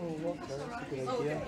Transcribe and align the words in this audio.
Oh, 0.00 0.36
a 0.38 0.90
good 0.90 1.08
idea. 1.08 1.42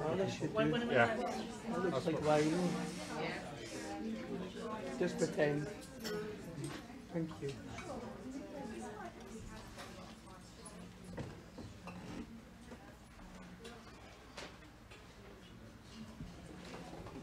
Oh, 0.00 0.16
they 0.16 0.30
should 0.30 0.56
do. 0.56 0.86
Yeah. 0.90 1.16
That 1.70 1.84
looks 1.84 2.06
like 2.06 2.26
wine. 2.26 2.68
Just 4.98 5.18
pretend. 5.18 5.66
Thank 7.12 7.30
you. 7.42 7.48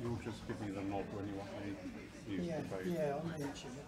You'll 0.01 0.15
just 0.23 0.47
give 0.47 0.59
me 0.61 0.67
the 0.69 0.81
nod 0.81 1.05
when 1.13 1.27
you 1.27 1.35
want 1.35 1.49
me 1.65 1.73
to 2.25 2.31
use 2.31 2.45
Yeah, 2.47 2.57
the 2.61 2.75
page. 2.75 2.87
yeah, 2.93 3.13
I'll 3.15 3.25
mention 3.39 3.69
it. 3.69 3.85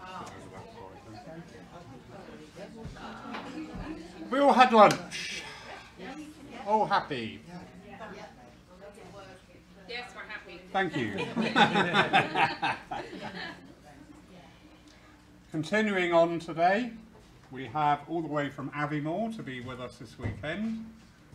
Over 0.00 0.48
that 0.54 0.66
side, 0.72 1.00
then. 2.56 4.30
We 4.30 4.38
all 4.38 4.52
had 4.52 4.72
lunch. 4.72 5.42
All 6.66 6.86
happy. 6.86 7.40
Yes, 9.88 10.10
we're 10.14 10.22
happy. 10.22 10.60
Thank 10.72 10.96
you. 10.96 11.26
Continuing 15.50 16.12
on 16.12 16.38
today, 16.38 16.92
we 17.50 17.66
have 17.66 18.00
all 18.08 18.22
the 18.22 18.28
way 18.28 18.48
from 18.48 18.70
Aviemore 18.70 19.34
to 19.36 19.42
be 19.42 19.60
with 19.60 19.80
us 19.80 19.96
this 19.96 20.16
weekend, 20.18 20.86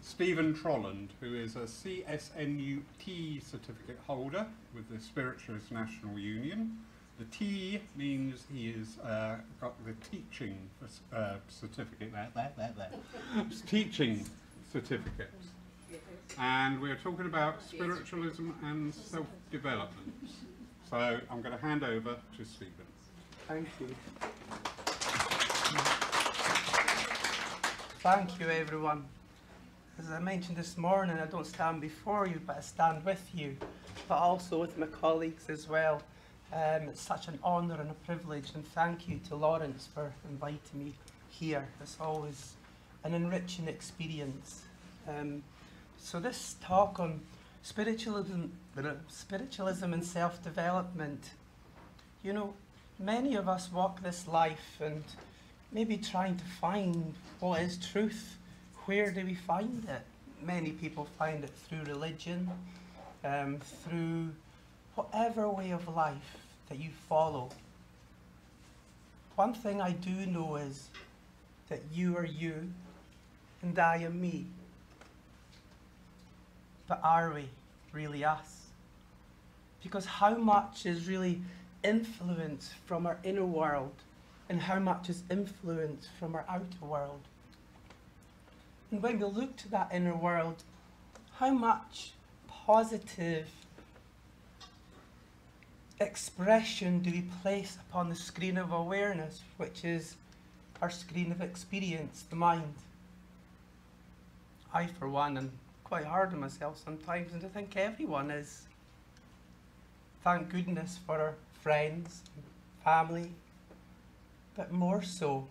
Steven 0.05 0.53
Trolland, 0.53 1.09
who 1.19 1.33
is 1.33 1.55
a 1.55 1.61
CSNUT 1.61 3.43
certificate 3.43 3.97
holder 4.05 4.45
with 4.75 4.87
the 4.87 4.99
Spiritualist 4.99 5.71
National 5.71 6.19
Union. 6.19 6.77
The 7.17 7.25
T 7.25 7.81
means 7.95 8.43
he 8.53 8.71
has 8.73 8.99
uh, 8.99 9.37
got 9.59 9.73
the 9.83 9.93
teaching 10.11 10.69
uh, 11.11 11.35
certificate, 11.49 12.13
there, 12.13 12.29
there, 12.35 12.51
there, 12.55 12.73
there. 12.77 13.45
teaching 13.65 14.23
certificate. 14.71 15.31
And 16.39 16.79
we're 16.79 16.97
talking 16.97 17.25
about 17.25 17.63
spiritualism 17.63 18.51
and 18.63 18.93
self-development. 18.93 20.13
So 20.87 21.19
I'm 21.31 21.41
going 21.41 21.55
to 21.55 21.61
hand 21.61 21.83
over 21.83 22.15
to 22.37 22.45
Stephen. 22.45 22.73
Thank 23.47 23.67
you. 23.79 23.87
Thank 28.01 28.39
you, 28.39 28.47
everyone. 28.49 29.05
As 29.97 30.11
I 30.11 30.19
mentioned 30.19 30.57
this 30.57 30.77
morning, 30.77 31.17
I 31.17 31.25
don't 31.25 31.47
stand 31.47 31.79
before 31.79 32.27
you, 32.27 32.41
but 32.45 32.57
I 32.57 32.59
stand 32.59 33.05
with 33.05 33.29
you, 33.33 33.55
but 34.09 34.17
also 34.17 34.59
with 34.59 34.77
my 34.77 34.87
colleagues 34.87 35.49
as 35.49 35.69
well. 35.69 36.01
Um, 36.51 36.89
it's 36.89 36.99
such 36.99 37.29
an 37.29 37.39
honour 37.41 37.79
and 37.79 37.89
a 37.89 37.93
privilege, 38.05 38.51
and 38.55 38.67
thank 38.67 39.07
you 39.07 39.21
to 39.29 39.37
Lawrence 39.37 39.87
for 39.93 40.11
inviting 40.29 40.83
me 40.83 40.93
here. 41.29 41.65
It's 41.81 41.97
always 42.01 42.55
an 43.05 43.13
enriching 43.13 43.69
experience. 43.69 44.63
Um, 45.07 45.43
so 45.97 46.19
this 46.19 46.57
talk 46.61 46.99
on 46.99 47.21
spiritualism, 47.63 48.47
spiritualism 49.07 49.93
and 49.93 50.03
self-development, 50.03 51.29
you 52.21 52.33
know, 52.33 52.53
many 52.99 53.35
of 53.35 53.47
us 53.47 53.71
walk 53.71 54.03
this 54.03 54.27
life 54.27 54.77
and 54.81 55.05
maybe 55.71 55.95
trying 55.95 56.35
to 56.35 56.45
find 56.45 57.13
what 57.39 57.61
is 57.61 57.77
truth. 57.77 58.37
Where 58.85 59.09
do 59.09 59.25
we 59.25 59.33
find 59.33 59.83
it? 59.89 60.01
Many 60.45 60.71
people 60.71 61.07
find 61.17 61.43
it 61.43 61.49
through 61.49 61.83
religion, 61.85 62.51
um, 63.23 63.57
through 63.59 64.29
whatever 64.93 65.49
way 65.49 65.71
of 65.71 65.87
life 65.87 66.37
that 66.69 66.79
you 66.79 66.91
follow. 67.09 67.49
One 69.35 69.55
thing 69.55 69.81
I 69.81 69.91
do 69.91 70.27
know 70.27 70.57
is 70.57 70.89
that 71.67 71.81
you 71.91 72.15
are 72.15 72.25
you 72.25 72.71
and 73.63 73.77
I 73.79 73.97
am 73.97 74.21
me. 74.21 74.45
But 76.87 77.01
are 77.03 77.33
we 77.33 77.49
really 77.91 78.23
us? 78.23 78.67
Because 79.81 80.05
how 80.05 80.35
much 80.35 80.85
is 80.85 81.07
really 81.07 81.41
influence 81.83 82.71
from 82.85 83.07
our 83.07 83.17
inner 83.23 83.45
world 83.45 83.95
and 84.47 84.61
how 84.61 84.77
much 84.77 85.09
is 85.09 85.23
influence 85.31 86.07
from 86.19 86.35
our 86.35 86.45
outer 86.47 86.85
world? 86.85 87.21
And 88.91 89.01
when 89.01 89.19
we 89.19 89.25
look 89.25 89.57
to 89.57 89.69
that 89.69 89.89
inner 89.93 90.15
world, 90.15 90.63
how 91.39 91.51
much 91.51 92.13
positive 92.47 93.47
expression 95.99 96.99
do 96.99 97.11
we 97.11 97.23
place 97.41 97.77
upon 97.89 98.09
the 98.09 98.15
screen 98.15 98.57
of 98.57 98.71
awareness, 98.71 99.41
which 99.57 99.83
is 99.83 100.15
our 100.81 100.89
screen 100.89 101.31
of 101.31 101.41
experience, 101.41 102.25
the 102.29 102.35
mind? 102.35 102.73
I, 104.73 104.87
for 104.87 105.09
one, 105.09 105.37
am 105.37 105.51
quite 105.83 106.05
hard 106.05 106.33
on 106.33 106.39
myself 106.39 106.81
sometimes, 106.83 107.33
and 107.33 107.43
I 107.43 107.47
think 107.47 107.75
everyone 107.77 108.29
is. 108.29 108.63
Thank 110.23 110.49
goodness 110.49 110.99
for 111.05 111.19
our 111.19 111.35
friends, 111.61 112.23
family, 112.83 113.31
but 114.55 114.71
more 114.71 115.03
so, 115.03 115.47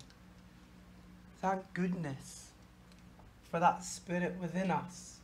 thank 1.40 1.62
goodness 1.74 2.43
for 3.54 3.60
that 3.60 3.84
spirit 3.84 4.34
within 4.40 4.68
us. 4.68 5.18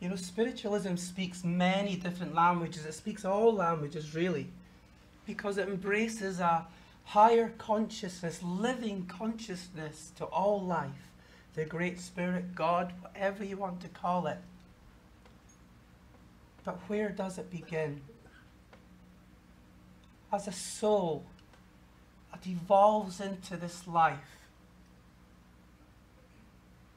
You 0.00 0.10
know, 0.10 0.16
spiritualism 0.16 0.96
speaks 0.96 1.44
many 1.44 1.96
different 1.96 2.34
languages. 2.34 2.84
It 2.84 2.92
speaks 2.92 3.24
all 3.24 3.54
languages, 3.54 4.14
really, 4.14 4.48
because 5.26 5.56
it 5.56 5.66
embraces 5.66 6.40
a 6.40 6.66
higher 7.04 7.54
consciousness, 7.56 8.42
living 8.42 9.06
consciousness 9.06 10.12
to 10.18 10.26
all 10.26 10.60
life. 10.60 11.08
The 11.54 11.64
Great 11.64 11.98
Spirit, 11.98 12.54
God, 12.54 12.92
whatever 13.00 13.42
you 13.42 13.56
want 13.56 13.80
to 13.80 13.88
call 13.88 14.26
it. 14.26 14.36
But 16.66 16.76
where 16.86 17.08
does 17.08 17.38
it 17.38 17.50
begin? 17.50 18.02
As 20.30 20.46
a 20.46 20.52
soul 20.52 21.24
that 22.30 22.46
evolves 22.46 23.22
into 23.22 23.56
this 23.56 23.88
life 23.88 24.41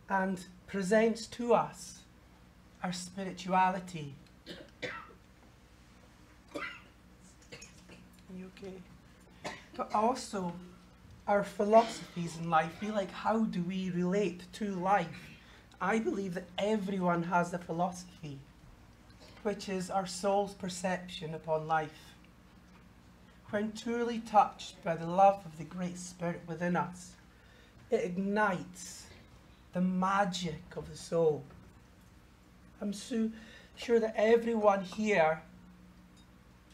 and 0.10 0.46
presents 0.68 1.28
to 1.28 1.54
us 1.54 2.00
our 2.84 2.94
spirituality. 2.94 4.16
you 8.36 8.52
okay? 8.58 8.74
But 9.76 9.94
also 9.94 10.54
our 11.28 11.44
philosophies 11.44 12.38
in 12.38 12.50
life. 12.50 12.80
Be 12.80 12.92
like, 12.92 13.12
how 13.12 13.46
do 13.46 13.62
we 13.64 13.90
relate 13.90 14.44
to 14.54 14.76
life? 14.76 15.08
I 15.82 16.00
believe 16.00 16.36
that 16.36 16.48
everyone 16.58 17.24
has 17.24 17.54
a 17.54 17.58
philosophy, 17.58 18.40
which 19.44 19.68
is 19.68 19.90
our 19.90 20.06
soul's 20.06 20.54
perception 20.54 21.34
upon 21.34 21.68
life. 21.68 22.14
When 23.50 23.72
truly 23.72 24.20
touched 24.20 24.84
by 24.84 24.96
the 24.96 25.08
love 25.08 25.46
of 25.46 25.58
the 25.58 25.64
Great 25.64 25.98
Spirit 25.98 26.42
within 26.48 26.76
us, 26.76 27.14
it 27.90 28.04
ignites 28.04 29.05
the 29.76 29.82
magic 29.82 30.64
of 30.78 30.90
the 30.90 30.96
soul. 30.96 31.44
I'm 32.82 32.94
so 32.94 33.30
sure 33.76 34.00
that 34.00 34.14
everyone 34.16 34.86
here 34.86 35.42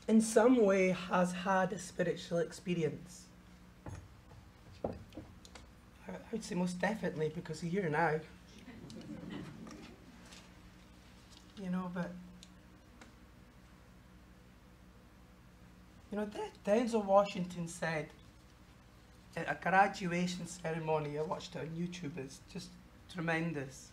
in 0.08 0.22
some 0.22 0.64
way 0.64 0.90
has 1.10 1.32
had 1.32 1.74
a 1.74 1.80
spiritual 1.80 2.38
experience. 2.38 3.24
I 4.86 6.12
would 6.32 6.44
say 6.44 6.54
most 6.54 6.80
definitely 6.80 7.32
because 7.34 7.64
you're 7.64 7.82
here 7.82 7.90
now. 7.90 8.20
you 11.60 11.72
know, 11.72 11.90
but 11.96 12.12
you 16.12 16.20
know, 16.20 16.30
Denzel 16.64 17.04
Washington 17.04 17.68
said 17.68 18.10
at 19.36 19.50
a 19.50 19.58
graduation 19.60 20.46
ceremony, 20.46 21.18
I 21.18 21.24
watched 21.24 21.56
it 21.56 21.62
on 21.62 21.68
YouTube, 21.70 22.18
it's 22.18 22.42
just 22.54 22.70
tremendous. 23.14 23.90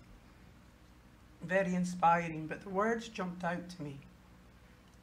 Very 1.43 1.75
inspiring, 1.75 2.47
but 2.47 2.63
the 2.63 2.71
words 2.71 3.09
jumped 3.09 3.45
out 3.45 3.69
to 3.71 3.83
me. 3.83 3.99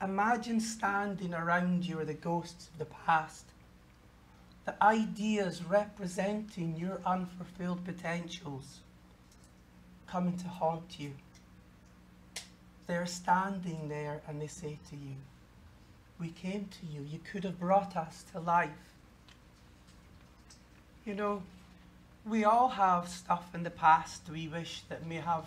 Imagine 0.02 0.60
standing 0.60 1.34
around 1.34 1.86
you 1.86 2.00
are 2.00 2.06
the 2.06 2.14
ghosts 2.14 2.68
of 2.68 2.80
the 2.80 2.86
past, 2.86 3.46
the 4.66 4.76
ideas 4.84 5.64
representing 5.64 6.76
your 6.76 7.00
unfulfilled 7.06 7.86
potentials 7.86 8.80
coming 10.08 10.38
to 10.38 10.48
haunt 10.48 11.00
you. 11.00 11.12
They're 12.88 13.06
standing 13.06 13.88
there 13.90 14.22
and 14.28 14.42
they 14.42 14.48
say 14.48 14.78
to 14.90 14.96
you, 14.96 15.16
We 16.20 16.30
came 16.30 16.68
to 16.80 16.86
you, 16.94 17.02
you 17.02 17.20
could 17.32 17.44
have 17.44 17.60
brought 17.60 17.96
us 17.96 18.26
to 18.32 18.40
life. 18.40 18.70
You 21.06 21.16
know, 21.16 21.44
we 22.26 22.44
all 22.44 22.70
have 22.70 23.08
stuff 23.08 23.54
in 23.54 23.64
the 23.64 23.70
past 23.70 24.22
we 24.32 24.48
wish 24.48 24.82
that 24.90 25.06
may 25.06 25.18
have 25.18 25.46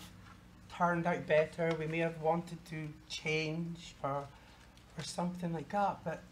turned 0.76 1.06
out 1.06 1.26
better, 1.26 1.75
we 1.78 1.86
may 1.86 1.98
have 1.98 2.20
wanted 2.22 2.64
to 2.66 2.88
change 3.08 3.94
or, 4.02 4.25
or 4.96 5.02
something 5.02 5.52
like 5.52 5.69
that, 5.70 5.98
but 6.04 6.22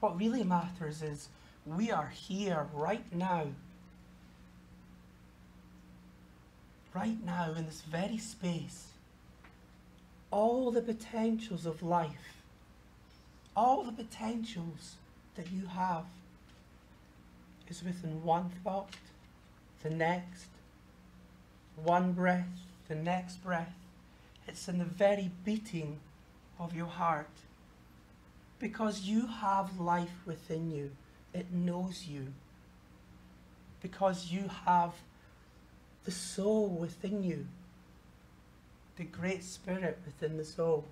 what 0.00 0.18
really 0.18 0.42
matters 0.42 1.02
is 1.02 1.28
we 1.64 1.92
are 1.92 2.08
here 2.08 2.66
right 2.74 3.14
now. 3.14 3.46
Right 6.92 7.24
now, 7.24 7.52
in 7.56 7.66
this 7.66 7.82
very 7.82 8.18
space, 8.18 8.88
all 10.32 10.72
the 10.72 10.82
potentials 10.82 11.66
of 11.66 11.84
life, 11.84 12.42
all 13.56 13.84
the 13.84 13.92
potentials 13.92 14.96
that 15.36 15.52
you 15.52 15.66
have 15.66 16.04
is 17.68 17.84
within 17.84 18.24
one 18.24 18.50
thought, 18.64 18.96
the 19.82 19.90
next, 19.90 20.46
one 21.76 22.12
breath, 22.12 22.48
the 22.88 22.94
next 22.94 23.42
breath. 23.42 23.74
It's 24.46 24.68
in 24.68 24.78
the 24.78 24.84
very 24.84 25.30
beating 25.44 26.00
of 26.58 26.74
your 26.74 26.86
heart. 26.86 27.30
Because 28.58 29.02
you 29.02 29.26
have 29.26 29.80
life 29.80 30.20
within 30.26 30.70
you, 30.70 30.90
it 31.32 31.50
knows 31.52 32.06
you. 32.06 32.26
Because 33.80 34.30
you 34.30 34.50
have 34.66 34.92
the 36.04 36.10
soul 36.10 36.68
within 36.68 37.22
you, 37.22 37.46
the 38.96 39.04
great 39.04 39.44
spirit 39.44 39.98
within 40.04 40.36
the 40.36 40.44
soul. 40.44 40.84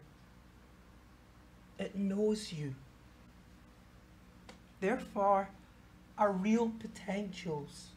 It 1.78 1.94
knows 1.94 2.52
you. 2.52 2.74
Therefore, 4.80 5.50
our 6.16 6.32
real 6.32 6.72
potentials 6.80 7.88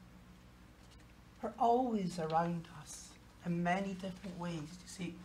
are 1.43 1.53
always 1.59 2.19
around 2.19 2.67
us 2.81 3.09
in 3.45 3.63
many 3.63 3.93
different 3.93 4.39
ways. 4.39 4.53
You 4.59 4.87
see, 4.87 5.15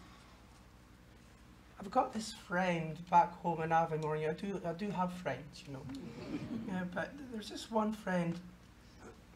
I've 1.79 1.91
got 1.91 2.13
this 2.13 2.33
friend 2.33 2.97
back 3.11 3.35
home 3.43 3.63
in 3.63 3.71
Aviemore. 3.71 4.29
I 4.29 4.33
do, 4.33 4.61
I 4.65 4.73
do 4.73 4.91
have 4.91 5.13
friends, 5.13 5.63
you 5.67 5.75
know. 5.75 5.83
yeah, 6.69 6.85
but 6.95 7.11
there's 7.33 7.51
this 7.51 7.71
one 7.71 7.93
friend. 7.93 8.39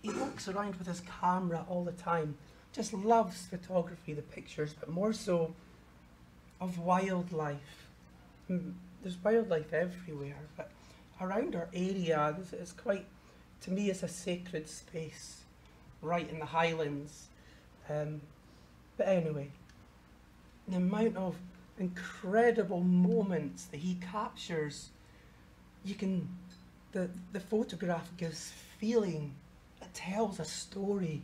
He 0.03 0.11
walks 0.11 0.49
around 0.49 0.77
with 0.77 0.87
his 0.87 1.03
camera 1.21 1.67
all 1.69 1.85
the 1.85 1.93
time. 1.93 2.37
Just 2.73 2.95
loves 2.95 3.47
photography, 3.47 4.15
the 4.15 4.23
pictures, 4.23 4.75
but 4.79 4.89
more 4.89 5.13
so 5.13 5.55
of 6.61 6.79
wildlife. 6.79 7.87
Mm, 8.51 8.73
There's 9.03 9.17
wildlife 9.23 9.73
everywhere, 9.73 10.37
but 10.57 10.71
around 11.21 11.55
our 11.57 11.69
area, 11.75 12.37
it's 12.53 12.73
quite, 12.73 13.07
to 13.63 13.71
me, 13.71 13.91
it's 13.91 14.03
a 14.03 14.09
sacred 14.09 14.69
space, 14.69 15.40
right 16.03 16.29
in 16.29 16.39
the 16.39 16.47
Highlands. 16.47 17.29
Um, 17.89 18.21
but 18.97 19.09
anyway, 19.09 19.51
the 20.69 20.77
amount 20.77 21.17
of 21.17 21.37
incredible 21.79 22.81
moments 22.81 23.65
that 23.67 23.79
he 23.79 23.97
captures, 24.13 24.91
you 25.85 25.95
can, 25.95 26.29
the, 26.93 27.09
the 27.33 27.41
photograph 27.41 28.11
gives 28.17 28.53
feeling, 28.79 29.35
it 29.81 29.93
tells 29.95 30.39
a 30.39 30.45
story 30.45 31.23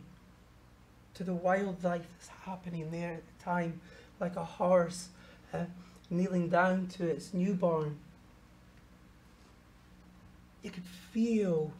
to 1.13 1.23
the 1.23 1.33
wildlife 1.33 2.05
that's 2.17 2.29
happening 2.45 2.91
there 2.91 3.13
at 3.13 3.23
the 3.25 3.43
time, 3.43 3.79
like 4.19 4.35
a 4.35 4.43
horse 4.43 5.09
uh, 5.53 5.65
kneeling 6.09 6.49
down 6.49 6.87
to 6.87 7.07
its 7.07 7.33
newborn. 7.33 7.97
You 10.63 10.71
could 10.71 10.85
feel 11.11 11.71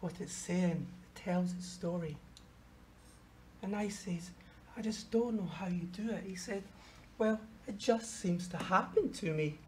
what 0.00 0.14
it's 0.20 0.32
saying, 0.32 0.86
it 1.02 1.18
tells 1.18 1.52
its 1.52 1.66
story. 1.66 2.16
And 3.66 3.74
I 3.74 3.88
says, 3.88 4.30
I 4.76 4.80
just 4.80 5.10
don't 5.10 5.34
know 5.34 5.50
how 5.52 5.66
you 5.66 5.88
do 5.92 6.08
it. 6.10 6.22
He 6.24 6.36
said, 6.36 6.62
Well, 7.18 7.40
it 7.66 7.78
just 7.78 8.20
seems 8.20 8.46
to 8.48 8.56
happen 8.56 9.12
to 9.14 9.32
me. 9.32 9.58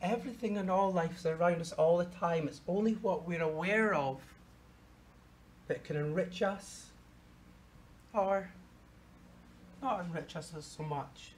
Everything 0.00 0.56
in 0.56 0.70
all 0.70 0.90
life 0.90 1.18
is 1.18 1.26
around 1.26 1.60
us 1.60 1.72
all 1.72 1.98
the 1.98 2.06
time. 2.06 2.48
It's 2.48 2.62
only 2.66 2.94
what 2.94 3.28
we're 3.28 3.42
aware 3.42 3.92
of 3.92 4.18
that 5.66 5.84
can 5.84 5.96
enrich 5.96 6.40
us 6.40 6.86
or 8.14 8.48
not 9.82 10.06
enrich 10.06 10.36
us 10.36 10.54
so 10.58 10.82
much. 10.82 11.32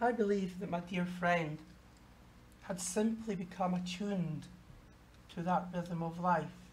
I 0.00 0.12
believe 0.12 0.60
that 0.60 0.70
my 0.70 0.80
dear 0.88 1.04
friend 1.04 1.58
had 2.62 2.80
simply 2.80 3.34
become 3.34 3.74
attuned 3.74 4.46
to 5.34 5.42
that 5.42 5.66
rhythm 5.74 6.04
of 6.04 6.20
life. 6.20 6.65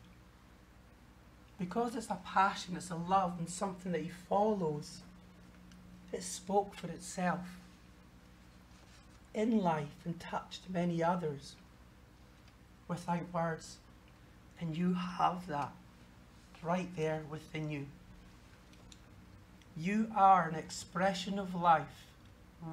Because 1.63 1.95
it's 1.95 2.10
a 2.10 2.19
passion, 2.25 2.75
it's 2.75 2.89
a 2.89 2.95
love, 2.95 3.36
and 3.39 3.50
something 3.50 3.94
that 3.94 4.01
he 4.01 4.10
follows, 4.10 5.00
it 6.12 6.21
spoke 6.21 6.75
for 6.75 6.88
itself 6.88 7.39
in 9.34 9.60
life 9.60 9.96
and 10.03 10.20
touched 10.20 10.63
many 10.70 11.01
others 11.01 11.55
without 12.89 13.34
words. 13.34 13.77
And 14.60 14.75
you 14.75 14.93
have 14.93 15.48
that 15.48 15.72
right 16.62 16.89
there 16.98 17.22
within 17.32 17.72
you. 17.72 17.86
You 19.77 20.12
are 20.17 20.50
an 20.50 20.55
expression 20.55 21.39
of 21.39 21.55
life 21.55 22.08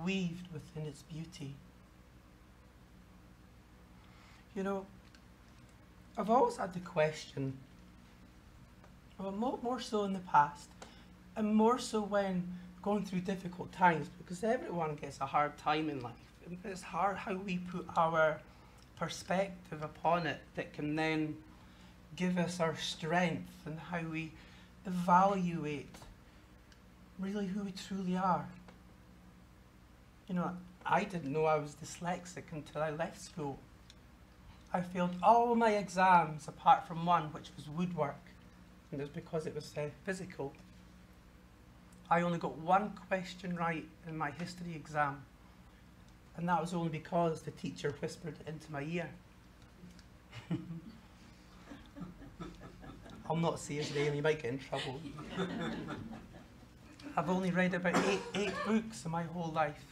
weaved 0.05 0.53
within 0.53 0.89
its 0.89 1.03
beauty. 1.03 1.55
You 4.57 4.65
know, 4.65 4.87
I've 6.19 6.29
always 6.29 6.57
had 6.57 6.75
the 6.75 6.81
question, 6.81 7.57
more, 9.21 9.59
more 9.63 9.81
so 9.81 10.05
in 10.05 10.13
the 10.13 10.21
past, 10.21 10.69
and 11.37 11.55
more 11.55 11.79
so 11.79 12.01
when 12.01 12.47
going 12.83 13.05
through 13.05 13.21
difficult 13.21 13.71
times, 13.73 14.09
because 14.19 14.43
everyone 14.43 14.95
gets 14.97 15.21
a 15.21 15.27
hard 15.27 15.57
time 15.59 15.91
in 15.91 16.01
life. 16.01 16.15
It's 16.65 16.83
hard 16.83 17.17
how 17.17 17.35
we 17.35 17.59
put 17.59 17.87
our 17.97 18.41
perspective 18.99 19.83
upon 19.83 20.27
it 20.27 20.41
that 20.57 20.73
can 20.73 20.97
then 20.97 21.37
give 22.17 22.39
us 22.39 22.61
our 22.61 22.77
strength 22.77 23.53
and 23.67 23.79
how 23.79 24.01
we 24.01 24.33
evaluate 24.87 25.95
really 27.19 27.47
who 27.47 27.63
we 27.63 27.73
truly 27.73 28.17
are. 28.17 28.49
You 30.29 30.35
know, 30.37 30.51
I 30.85 31.05
didn't 31.05 31.33
know 31.33 31.45
I 31.45 31.57
was 31.57 31.77
dyslexic 31.83 32.45
until 32.53 32.83
I 32.83 32.91
left 32.91 33.21
school. 33.21 33.59
I 34.73 34.81
failed 34.81 35.15
all 35.23 35.55
my 35.55 35.73
exams 35.73 36.49
apart 36.49 36.87
from 36.87 37.05
one, 37.05 37.25
which 37.33 37.51
was 37.57 37.69
woodwork, 37.69 38.30
and 38.93 39.01
it 39.01 39.05
was 39.05 39.11
because 39.11 39.47
it 39.47 39.55
was 39.55 39.73
uh, 39.77 39.83
physical. 40.05 40.53
I 42.11 42.23
only 42.23 42.39
got 42.39 42.59
one 42.59 42.93
question 43.09 43.55
right 43.55 43.87
in 44.09 44.17
my 44.19 44.33
history 44.33 44.75
exam, 44.75 45.23
and 46.37 46.49
that 46.49 46.61
was 46.61 46.75
only 46.75 46.89
because 46.89 47.43
the 47.43 47.53
teacher 47.53 47.95
whispered 48.01 48.35
into 48.47 48.73
my 48.73 48.83
ear. 48.83 49.09
I'll 53.29 53.37
not 53.37 53.61
say 53.61 53.75
his 53.77 53.95
name, 53.95 54.13
he 54.13 54.21
might 54.21 54.43
get 54.43 54.53
in 54.53 54.59
trouble. 54.59 55.01
I've 57.17 57.31
only 57.31 57.53
read 57.53 57.75
about 57.75 57.97
eight, 58.07 58.21
eight 58.35 58.53
books 58.67 59.05
in 59.05 59.13
my 59.13 59.23
whole 59.23 59.53
life. 59.53 59.85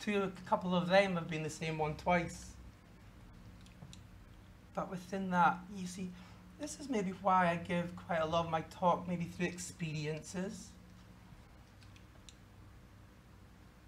Two, 0.00 0.22
a 0.22 0.48
couple 0.48 0.74
of 0.74 0.88
them 0.88 1.14
have 1.14 1.28
been 1.28 1.42
the 1.42 1.50
same 1.50 1.76
one 1.76 1.94
twice. 1.96 2.52
But 4.74 4.90
within 4.90 5.30
that, 5.30 5.58
you 5.74 5.86
see, 5.86 6.10
this 6.60 6.78
is 6.80 6.88
maybe 6.88 7.12
why 7.22 7.50
I 7.50 7.56
give 7.56 7.94
quite 7.96 8.20
a 8.20 8.26
lot 8.26 8.44
of 8.44 8.50
my 8.50 8.62
talk, 8.62 9.06
maybe 9.08 9.24
through 9.24 9.46
experiences. 9.46 10.68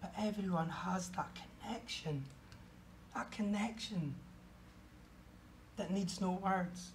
But 0.01 0.13
everyone 0.19 0.69
has 0.69 1.09
that 1.11 1.29
connection, 1.63 2.25
that 3.15 3.31
connection 3.31 4.15
that 5.77 5.91
needs 5.91 6.21
no 6.21 6.41
words. 6.43 6.91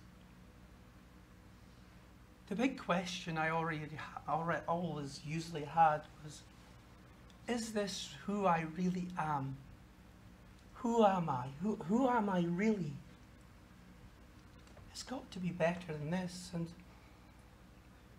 The 2.50 2.56
big 2.56 2.78
question 2.78 3.38
I 3.38 3.50
already, 3.50 3.82
already 4.28 4.62
always 4.68 5.22
usually 5.26 5.64
had 5.64 6.02
was, 6.24 6.42
is 7.48 7.74
this 7.74 8.14
who 8.26 8.46
I 8.46 8.66
really 8.78 9.08
am? 9.18 9.58
who 10.84 11.06
am 11.06 11.30
I? 11.30 11.48
Who, 11.62 11.78
who 11.88 12.10
am 12.10 12.30
I 12.30 12.42
really? 12.42 12.92
It's 14.94 15.04
got 15.04 15.30
to 15.32 15.40
be 15.40 15.50
better 15.50 15.92
than 15.92 16.12
this. 16.12 16.52
And 16.54 16.68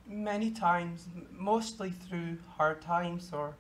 many 0.07 0.51
times, 0.51 1.07
mostly 1.33 1.91
through 1.91 2.39
hard 2.57 2.83
times 2.83 3.31
or 3.33 3.55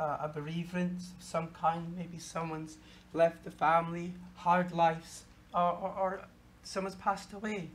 uh, 0.00 0.18
a 0.20 0.28
bereavement 0.28 0.98
of 0.98 1.24
some 1.24 1.48
kind, 1.48 1.94
maybe 1.96 2.18
someone's 2.18 2.76
left 3.14 3.44
the 3.44 3.50
family, 3.50 4.12
hard 4.36 4.72
lives, 4.72 5.22
or, 5.54 5.72
or, 5.72 5.94
or 5.98 6.20
someone's 6.64 6.96
passed 6.96 7.32
away. 7.32 7.70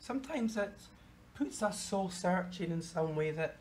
Sometimes 0.00 0.56
it 0.56 0.74
puts 1.34 1.62
us 1.62 1.80
soul 1.80 2.10
searching 2.10 2.70
in 2.70 2.82
some 2.82 3.14
way 3.14 3.30
that 3.30 3.56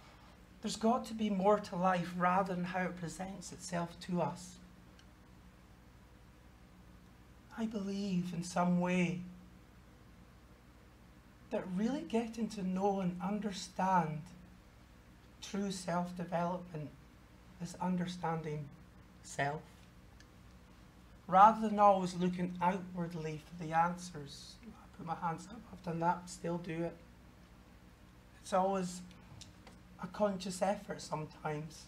there's 0.61 0.75
got 0.75 1.05
to 1.05 1.13
be 1.13 1.29
more 1.29 1.59
to 1.59 1.75
life 1.75 2.11
rather 2.17 2.55
than 2.55 2.63
how 2.63 2.81
it 2.81 2.97
presents 2.97 3.51
itself 3.51 3.99
to 4.01 4.21
us. 4.21 4.55
I 7.57 7.65
believe 7.65 8.33
in 8.33 8.43
some 8.43 8.79
way 8.79 9.21
that 11.51 11.63
really 11.75 12.01
getting 12.01 12.49
to 12.49 12.67
know 12.67 12.99
and 12.99 13.19
understand 13.21 14.21
true 15.41 15.71
self 15.71 16.15
development 16.17 16.89
is 17.61 17.75
understanding 17.79 18.65
self. 19.23 19.61
Rather 21.27 21.67
than 21.67 21.79
always 21.79 22.13
looking 22.15 22.53
outwardly 22.61 23.41
for 23.47 23.63
the 23.63 23.73
answers. 23.73 24.55
I 24.63 24.97
put 24.97 25.07
my 25.07 25.15
hands 25.15 25.47
up, 25.49 25.59
I've 25.71 25.83
done 25.83 25.99
that, 26.01 26.29
still 26.29 26.57
do 26.57 26.83
it. 26.83 26.95
It's 28.41 28.53
always 28.53 29.01
a 30.03 30.07
conscious 30.07 30.61
effort 30.61 31.01
sometimes, 31.01 31.85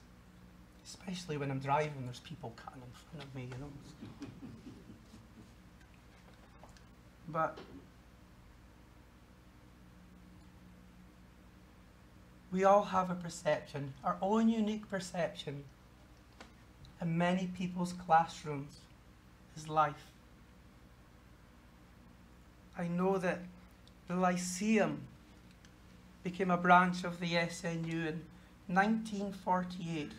especially 0.86 1.38
when 1.38 1.52
I'm 1.52 1.60
driving, 1.60 2.06
there's 2.06 2.20
people 2.22 2.54
cutting 2.56 2.82
in 2.82 2.90
front 3.12 3.24
of 3.28 3.36
me, 3.36 3.44
you 3.44 3.60
know. 3.60 4.28
But 7.28 7.58
we 12.52 12.64
all 12.64 12.84
have 12.84 13.10
a 13.10 13.16
perception, 13.16 13.94
our 14.04 14.18
own 14.22 14.50
unique 14.50 14.90
perception, 14.90 15.64
and 17.00 17.18
many 17.18 17.48
people's 17.48 17.94
classrooms 17.94 18.78
is 19.56 19.68
life. 19.68 20.12
I 22.78 22.88
know 22.88 23.18
that 23.18 23.40
the 24.08 24.16
Lyceum 24.16 25.02
became 26.24 26.52
a 26.52 26.58
branch 26.58 27.04
of 27.04 27.20
the 27.20 27.34
SNU 27.34 28.08
in 28.08 28.22
1948, 28.68 30.12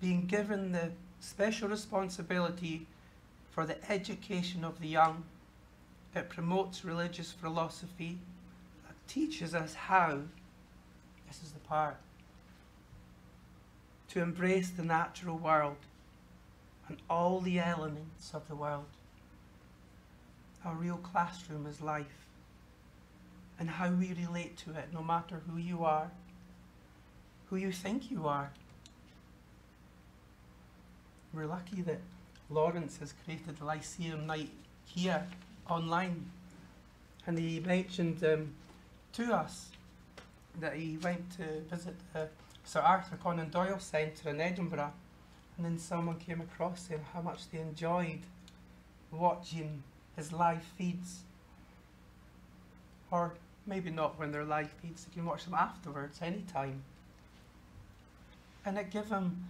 being 0.00 0.26
given 0.26 0.72
the 0.72 0.90
special 1.20 1.68
responsibility 1.68 2.86
for 3.50 3.64
the 3.66 3.90
education 3.90 4.64
of 4.64 4.80
the 4.80 4.88
young. 4.88 5.24
It 6.14 6.28
promotes 6.28 6.84
religious 6.84 7.32
philosophy, 7.32 8.18
it 8.88 9.08
teaches 9.08 9.54
us 9.54 9.74
how, 9.74 10.20
this 11.26 11.42
is 11.42 11.52
the 11.52 11.60
part, 11.60 11.96
to 14.10 14.20
embrace 14.20 14.68
the 14.68 14.82
natural 14.82 15.38
world 15.38 15.76
and 16.88 16.98
all 17.08 17.40
the 17.40 17.58
elements 17.58 18.34
of 18.34 18.46
the 18.46 18.54
world. 18.54 18.84
Our 20.64 20.74
real 20.74 20.98
classroom 20.98 21.66
is 21.66 21.80
life 21.80 22.26
and 23.58 23.70
how 23.70 23.90
we 23.90 24.12
relate 24.12 24.58
to 24.58 24.72
it, 24.72 24.88
no 24.92 25.02
matter 25.02 25.40
who 25.48 25.56
you 25.56 25.84
are, 25.84 26.10
who 27.48 27.56
you 27.56 27.72
think 27.72 28.10
you 28.10 28.26
are. 28.26 28.50
We're 31.32 31.46
lucky 31.46 31.80
that 31.82 32.00
Lawrence 32.50 32.98
has 32.98 33.14
created 33.24 33.56
the 33.58 33.64
Lyceum 33.64 34.26
Night 34.26 34.50
here 34.84 35.26
online. 35.72 36.30
And 37.26 37.38
he 37.38 37.60
mentioned 37.60 38.22
um, 38.24 38.54
to 39.14 39.32
us 39.32 39.70
that 40.60 40.74
he 40.74 40.98
went 40.98 41.30
to 41.36 41.60
visit 41.74 41.94
Sir 42.64 42.80
Arthur 42.80 43.16
Conan 43.16 43.50
Doyle 43.50 43.78
Centre 43.78 44.30
in 44.30 44.40
Edinburgh, 44.40 44.92
and 45.56 45.66
then 45.66 45.78
someone 45.78 46.18
came 46.18 46.40
across 46.40 46.86
him 46.86 47.00
how 47.12 47.20
much 47.20 47.50
they 47.50 47.58
enjoyed 47.58 48.20
watching 49.10 49.82
his 50.16 50.32
live 50.32 50.62
feeds. 50.62 51.20
Or 53.10 53.34
maybe 53.66 53.90
not 53.90 54.18
when 54.18 54.32
they're 54.32 54.44
live 54.44 54.70
feeds, 54.70 55.06
you 55.08 55.20
can 55.20 55.26
watch 55.26 55.44
them 55.44 55.54
afterwards, 55.54 56.20
anytime. 56.22 56.82
And 58.64 58.78
it 58.78 58.90
gave 58.90 59.06
him, 59.06 59.44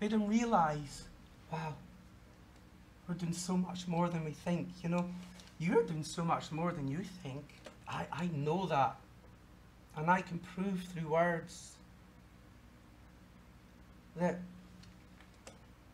made 0.00 0.12
him 0.12 0.26
realise, 0.26 1.04
wow, 1.50 1.74
we're 3.08 3.14
doing 3.14 3.32
so 3.32 3.56
much 3.56 3.86
more 3.86 4.08
than 4.08 4.24
we 4.24 4.32
think. 4.32 4.68
You 4.82 4.90
know, 4.90 5.08
you're 5.58 5.82
doing 5.82 6.04
so 6.04 6.24
much 6.24 6.50
more 6.50 6.72
than 6.72 6.88
you 6.88 7.00
think. 7.22 7.44
I, 7.88 8.06
I 8.12 8.28
know 8.34 8.66
that. 8.66 8.96
And 9.96 10.10
I 10.10 10.22
can 10.22 10.38
prove 10.38 10.82
through 10.92 11.08
words 11.08 11.72
that 14.16 14.38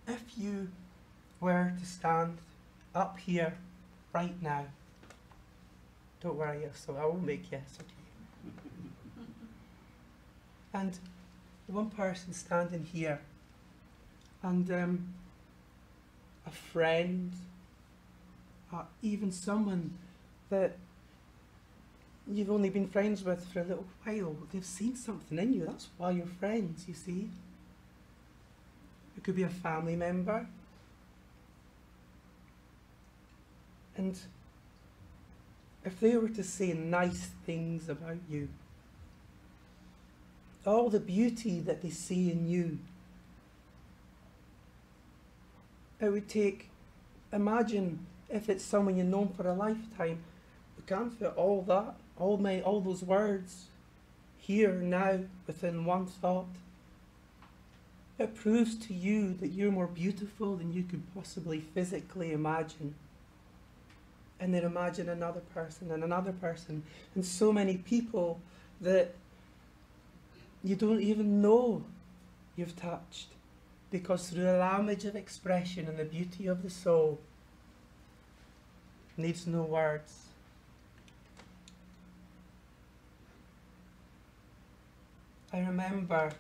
if 0.07 0.23
you 0.37 0.69
were 1.41 1.73
to 1.79 1.87
stand 1.87 2.39
up 2.95 3.19
here 3.19 3.55
right 4.13 4.41
now, 4.43 4.67
don't 6.21 6.37
worry, 6.37 6.63
so 6.75 6.97
I 6.97 7.05
won't 7.07 7.25
make 7.25 7.51
yes 7.51 7.79
you. 8.45 8.53
and 10.75 10.99
one 11.67 11.91
person 11.91 12.33
standing 12.33 12.85
here, 12.85 13.21
and 14.43 14.71
um, 14.71 15.15
a 16.51 16.53
friend, 16.73 17.33
or 18.73 18.87
even 19.03 19.31
someone 19.31 19.97
that 20.49 20.77
you've 22.31 22.51
only 22.51 22.71
been 22.71 22.89
friends 22.89 23.25
with 23.25 23.47
for 23.47 23.61
a 23.61 23.65
little 23.65 23.87
while, 24.05 24.37
they've 24.53 24.65
seen 24.65 24.95
something 24.97 25.39
in 25.39 25.53
you. 25.53 25.67
That's 25.67 25.89
why 25.97 26.11
you're 26.13 26.27
friends, 26.27 26.87
you 26.87 26.95
see. 26.95 27.29
It 29.17 29.25
could 29.25 29.37
be 29.37 29.43
a 29.43 29.49
family 29.49 29.97
member. 29.97 30.47
And 33.97 34.19
if 35.85 35.99
they 36.01 36.17
were 36.17 36.29
to 36.29 36.43
say 36.43 36.73
nice 36.73 37.31
things 37.45 37.89
about 37.89 38.19
you, 38.29 38.49
all 40.67 40.91
the 40.91 41.01
beauty 41.01 41.61
that 41.61 41.83
they 41.83 41.91
see 41.91 42.31
in 42.31 42.49
you, 42.49 42.79
it 46.01 46.09
would 46.09 46.29
take, 46.29 46.69
imagine 47.33 48.07
if 48.29 48.49
it's 48.49 48.65
someone 48.65 48.97
you've 48.97 49.07
known 49.07 49.29
for 49.29 49.47
a 49.47 49.53
lifetime, 49.53 50.23
we 50.77 50.83
can't 50.87 51.13
fit 51.13 51.33
all 51.37 51.63
that, 51.63 51.95
all 52.19 52.37
my, 52.37 52.61
all 52.63 52.81
those 52.81 53.03
words 53.03 53.67
here 54.39 54.73
now 54.73 55.21
within 55.47 55.85
one 55.85 56.07
thought. 56.07 56.47
It 58.19 58.35
proves 58.35 58.75
to 58.87 58.95
you 58.95 59.35
that 59.35 59.49
you're 59.49 59.73
more 59.73 59.87
beautiful 59.87 60.57
than 60.57 60.73
you 60.73 60.83
could 60.83 61.03
possibly 61.15 61.61
physically 61.61 62.33
imagine. 62.33 62.95
And 64.39 64.55
then 64.55 64.65
imagine 64.65 65.09
another 65.09 65.41
person 65.55 65.91
and 65.91 66.03
another 66.03 66.33
person 66.33 66.83
and 67.15 67.25
so 67.25 67.53
many 67.53 67.77
people 67.77 68.41
that 68.81 69.15
you 70.65 70.77
don't 70.77 71.01
even 71.01 71.43
know 71.43 71.85
you've 72.57 72.77
touched 72.77 73.29
because 73.91 74.31
through 74.31 74.45
the 74.45 74.57
language 74.57 75.05
of 75.05 75.17
expression 75.17 75.89
and 75.89 75.99
the 75.99 76.05
beauty 76.05 76.47
of 76.47 76.63
the 76.63 76.71
soul 76.71 77.19
needs 79.17 79.47
no 79.47 79.63
words. 79.63 80.27
I 85.53 85.61
remember 85.61 86.31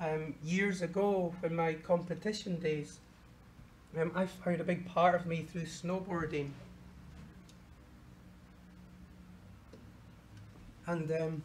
um, 0.00 0.34
years 0.42 0.82
ago 0.82 1.32
in 1.44 1.54
my 1.54 1.74
competition 1.74 2.58
days, 2.58 2.98
um, 3.96 4.10
I 4.14 4.26
found 4.26 4.60
a 4.60 4.64
big 4.64 4.86
part 4.86 5.14
of 5.14 5.26
me 5.26 5.42
through 5.42 5.66
snowboarding. 5.66 6.50
And 10.86 11.10
um, 11.12 11.42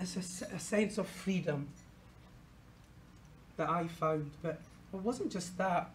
it's 0.00 0.16
a, 0.16 0.56
a 0.56 0.58
sense 0.58 0.96
of 0.96 1.06
freedom 1.06 1.68
that 3.56 3.68
I 3.68 3.86
found. 3.88 4.30
But 4.42 4.60
it 4.92 5.00
wasn't 5.00 5.32
just 5.32 5.56
that. 5.58 5.90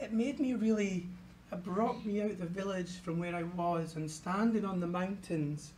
It 0.00 0.12
made 0.12 0.38
me 0.40 0.54
really, 0.54 1.06
it 1.52 1.64
brought 1.64 2.04
me 2.04 2.22
out 2.22 2.30
of 2.32 2.38
the 2.38 2.46
village 2.46 2.98
from 3.00 3.18
where 3.18 3.34
I 3.34 3.42
was 3.42 3.96
and 3.96 4.10
standing 4.10 4.64
on 4.64 4.80
the 4.80 4.86
mountains 4.86 5.72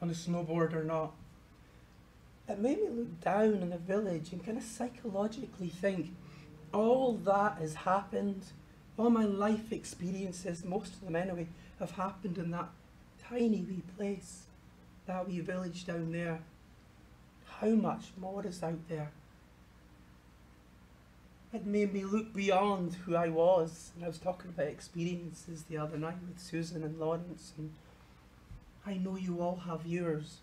on 0.00 0.10
a 0.10 0.12
snowboard 0.12 0.74
or 0.74 0.84
not. 0.84 1.12
It 2.48 2.58
made 2.58 2.78
me 2.78 2.88
look 2.90 3.20
down 3.20 3.62
on 3.62 3.70
the 3.70 3.78
village 3.78 4.32
and 4.32 4.44
kind 4.44 4.58
of 4.58 4.64
psychologically 4.64 5.68
think, 5.68 6.14
all 6.72 7.14
that 7.24 7.58
has 7.58 7.74
happened, 7.74 8.44
all 8.98 9.08
my 9.08 9.24
life 9.24 9.72
experiences, 9.72 10.64
most 10.64 10.92
of 10.94 11.04
them 11.04 11.16
anyway, 11.16 11.46
have 11.78 11.92
happened 11.92 12.36
in 12.36 12.50
that 12.50 12.68
tiny 13.28 13.62
wee 13.62 13.82
place, 13.96 14.44
that 15.06 15.26
wee 15.26 15.40
village 15.40 15.86
down 15.86 16.12
there. 16.12 16.40
how 17.60 17.68
much 17.68 18.06
more 18.20 18.46
is 18.46 18.62
out 18.62 18.88
there. 18.88 19.10
It 21.54 21.66
made 21.66 21.94
me 21.94 22.02
look 22.02 22.34
beyond 22.34 22.94
who 23.06 23.14
I 23.14 23.28
was. 23.28 23.92
And 23.94 24.04
I 24.04 24.08
was 24.08 24.18
talking 24.18 24.50
about 24.50 24.66
experiences 24.66 25.62
the 25.70 25.78
other 25.78 25.96
night 25.96 26.16
with 26.26 26.40
Susan 26.40 26.82
and 26.82 26.98
Lawrence, 26.98 27.52
and 27.56 27.70
I 28.84 28.94
know 28.94 29.16
you 29.16 29.40
all 29.40 29.62
have 29.64 29.86
yours. 29.86 30.38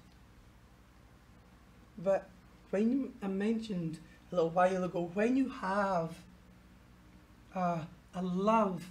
But 1.98 2.30
when 2.70 2.90
you, 2.90 3.14
I 3.22 3.28
mentioned 3.28 4.00
a 4.32 4.36
little 4.36 4.52
while 4.52 4.86
ago, 4.86 5.12
when 5.14 5.36
you 5.36 5.50
have 5.50 6.12
uh, 7.54 7.82
a 8.16 8.22
love 8.22 8.88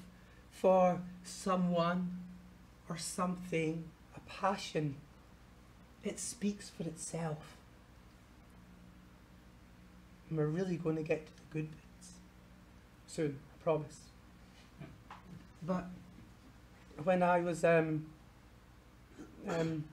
for 0.50 1.00
someone 1.24 2.18
or 2.90 2.98
something, 2.98 3.84
a 4.14 4.20
passion, 4.28 4.96
it 6.04 6.20
speaks 6.20 6.68
for 6.68 6.82
itself. 6.82 7.56
And 10.28 10.36
we're 10.36 10.48
really 10.48 10.76
going 10.76 10.96
to 10.96 11.02
get 11.02 11.26
to 11.26 11.32
the 11.32 11.42
good 11.50 11.70
bits 11.70 11.79
soon, 13.10 13.38
I 13.54 13.62
promise. 13.64 13.98
But 15.66 15.84
when 17.02 17.22
I 17.22 17.40
was 17.40 17.64
um, 17.64 18.06
um, 19.48 19.84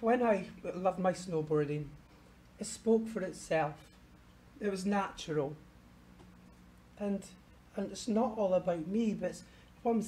when 0.00 0.22
I 0.22 0.46
loved 0.74 0.98
my 0.98 1.12
snowboarding, 1.12 1.86
it 2.58 2.66
spoke 2.66 3.08
for 3.08 3.20
itself. 3.22 3.74
It 4.60 4.70
was 4.70 4.86
natural. 4.86 5.56
And 6.98 7.22
and 7.76 7.90
it's 7.90 8.06
not 8.06 8.36
all 8.36 8.54
about 8.54 8.86
me, 8.86 9.14
but 9.14 9.42
what 9.82 9.92
I'm 9.92 10.04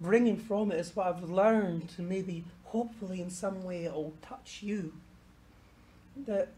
bringing 0.00 0.38
from 0.38 0.72
it 0.72 0.80
is 0.80 0.96
what 0.96 1.06
I've 1.06 1.30
learned, 1.30 1.92
and 1.98 2.08
maybe, 2.08 2.44
hopefully, 2.64 3.20
in 3.20 3.30
some 3.30 3.62
way, 3.62 3.84
it'll 3.84 4.14
touch 4.22 4.60
you. 4.62 4.92
That 6.26 6.48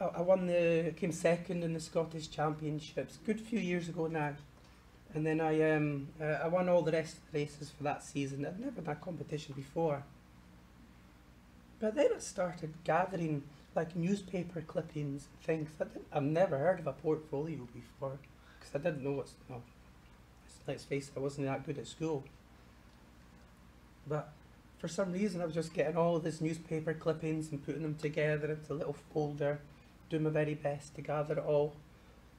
I, 0.00 0.04
I 0.04 0.20
won 0.20 0.46
the 0.46 0.92
came 0.96 1.12
second 1.12 1.64
in 1.64 1.72
the 1.72 1.80
Scottish 1.80 2.30
Championships, 2.30 3.18
good 3.24 3.40
few 3.40 3.58
years 3.58 3.88
ago 3.88 4.06
now, 4.06 4.34
and 5.14 5.26
then 5.26 5.40
I 5.40 5.72
um 5.72 6.08
uh, 6.20 6.38
I 6.44 6.48
won 6.48 6.68
all 6.68 6.82
the 6.82 6.92
rest 6.92 7.16
of 7.16 7.32
the 7.32 7.40
races 7.40 7.70
for 7.70 7.82
that 7.84 8.02
season. 8.02 8.44
I'd 8.44 8.60
never 8.60 8.80
done 8.80 8.96
competition 9.00 9.54
before. 9.54 10.04
But 11.78 11.94
then 11.94 12.08
I 12.16 12.18
started 12.20 12.72
gathering 12.84 13.42
like 13.74 13.94
newspaper 13.94 14.62
clippings 14.62 15.28
and 15.30 15.42
things. 15.42 15.68
I 15.80 15.84
didn't, 15.84 16.06
I've 16.12 16.22
never 16.22 16.56
heard 16.58 16.80
of 16.80 16.86
a 16.86 16.92
portfolio 16.92 17.68
before 17.74 18.18
because 18.58 18.74
I 18.74 18.78
didn't 18.78 19.04
know 19.04 19.12
what's. 19.12 19.34
No, 19.48 19.62
let's 20.66 20.84
face 20.84 21.08
it, 21.08 21.18
I 21.18 21.20
wasn't 21.20 21.46
that 21.46 21.66
good 21.66 21.78
at 21.78 21.86
school. 21.86 22.24
But 24.06 24.32
for 24.78 24.88
some 24.88 25.12
reason, 25.12 25.40
I 25.40 25.46
was 25.46 25.54
just 25.54 25.74
getting 25.74 25.96
all 25.96 26.16
of 26.16 26.24
these 26.24 26.40
newspaper 26.40 26.94
clippings 26.94 27.50
and 27.50 27.64
putting 27.64 27.82
them 27.82 27.96
together 27.96 28.52
into 28.52 28.72
a 28.72 28.74
little 28.74 28.96
folder, 29.12 29.60
doing 30.08 30.22
my 30.22 30.30
very 30.30 30.54
best 30.54 30.94
to 30.96 31.02
gather 31.02 31.34
it 31.34 31.44
all. 31.44 31.74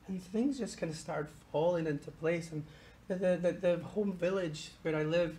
And 0.08 0.22
things 0.22 0.58
just 0.58 0.78
kind 0.78 0.92
of 0.92 0.98
started 0.98 1.30
falling 1.52 1.88
into 1.88 2.12
place. 2.12 2.52
And 2.52 2.64
the, 3.08 3.16
the, 3.16 3.38
the, 3.38 3.52
the 3.52 3.84
home 3.84 4.14
village 4.14 4.72
where 4.82 4.96
I 4.96 5.04
live, 5.04 5.38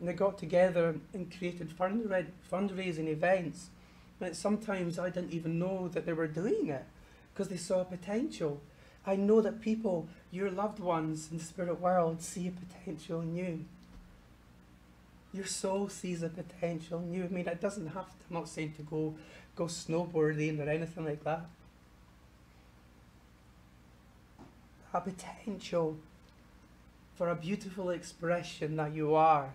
they 0.00 0.12
got 0.12 0.38
together 0.38 0.96
and 1.12 1.36
created 1.36 1.76
fundra- 1.76 2.26
fundraising 2.50 3.08
events. 3.08 3.70
And 4.20 4.36
sometimes 4.36 4.98
I 4.98 5.10
didn't 5.10 5.32
even 5.32 5.58
know 5.58 5.88
that 5.88 6.06
they 6.06 6.12
were 6.12 6.26
doing 6.26 6.68
it 6.68 6.84
because 7.32 7.48
they 7.48 7.56
saw 7.56 7.84
potential. 7.84 8.60
I 9.06 9.16
know 9.16 9.40
that 9.40 9.60
people, 9.60 10.08
your 10.30 10.50
loved 10.50 10.80
ones 10.80 11.28
in 11.30 11.38
the 11.38 11.44
spirit 11.44 11.80
world, 11.80 12.20
see 12.20 12.48
a 12.48 12.50
potential 12.50 13.20
in 13.20 13.36
you. 13.36 13.64
Your 15.32 15.46
soul 15.46 15.88
sees 15.88 16.22
a 16.22 16.28
potential 16.28 16.98
in 17.00 17.12
you. 17.12 17.24
I 17.24 17.28
mean, 17.28 17.46
it 17.46 17.60
doesn't 17.60 17.88
have 17.88 18.06
to, 18.06 18.24
I'm 18.28 18.34
not 18.34 18.48
saying 18.48 18.74
to 18.76 18.82
go, 18.82 19.14
go 19.58 19.64
snowboarding 19.64 20.64
or 20.64 20.70
anything 20.70 21.04
like 21.04 21.24
that. 21.24 21.44
A 24.94 25.00
potential 25.00 25.96
for 27.16 27.28
a 27.28 27.34
beautiful 27.34 27.90
expression 27.90 28.76
that 28.76 28.94
you 28.94 29.14
are 29.16 29.52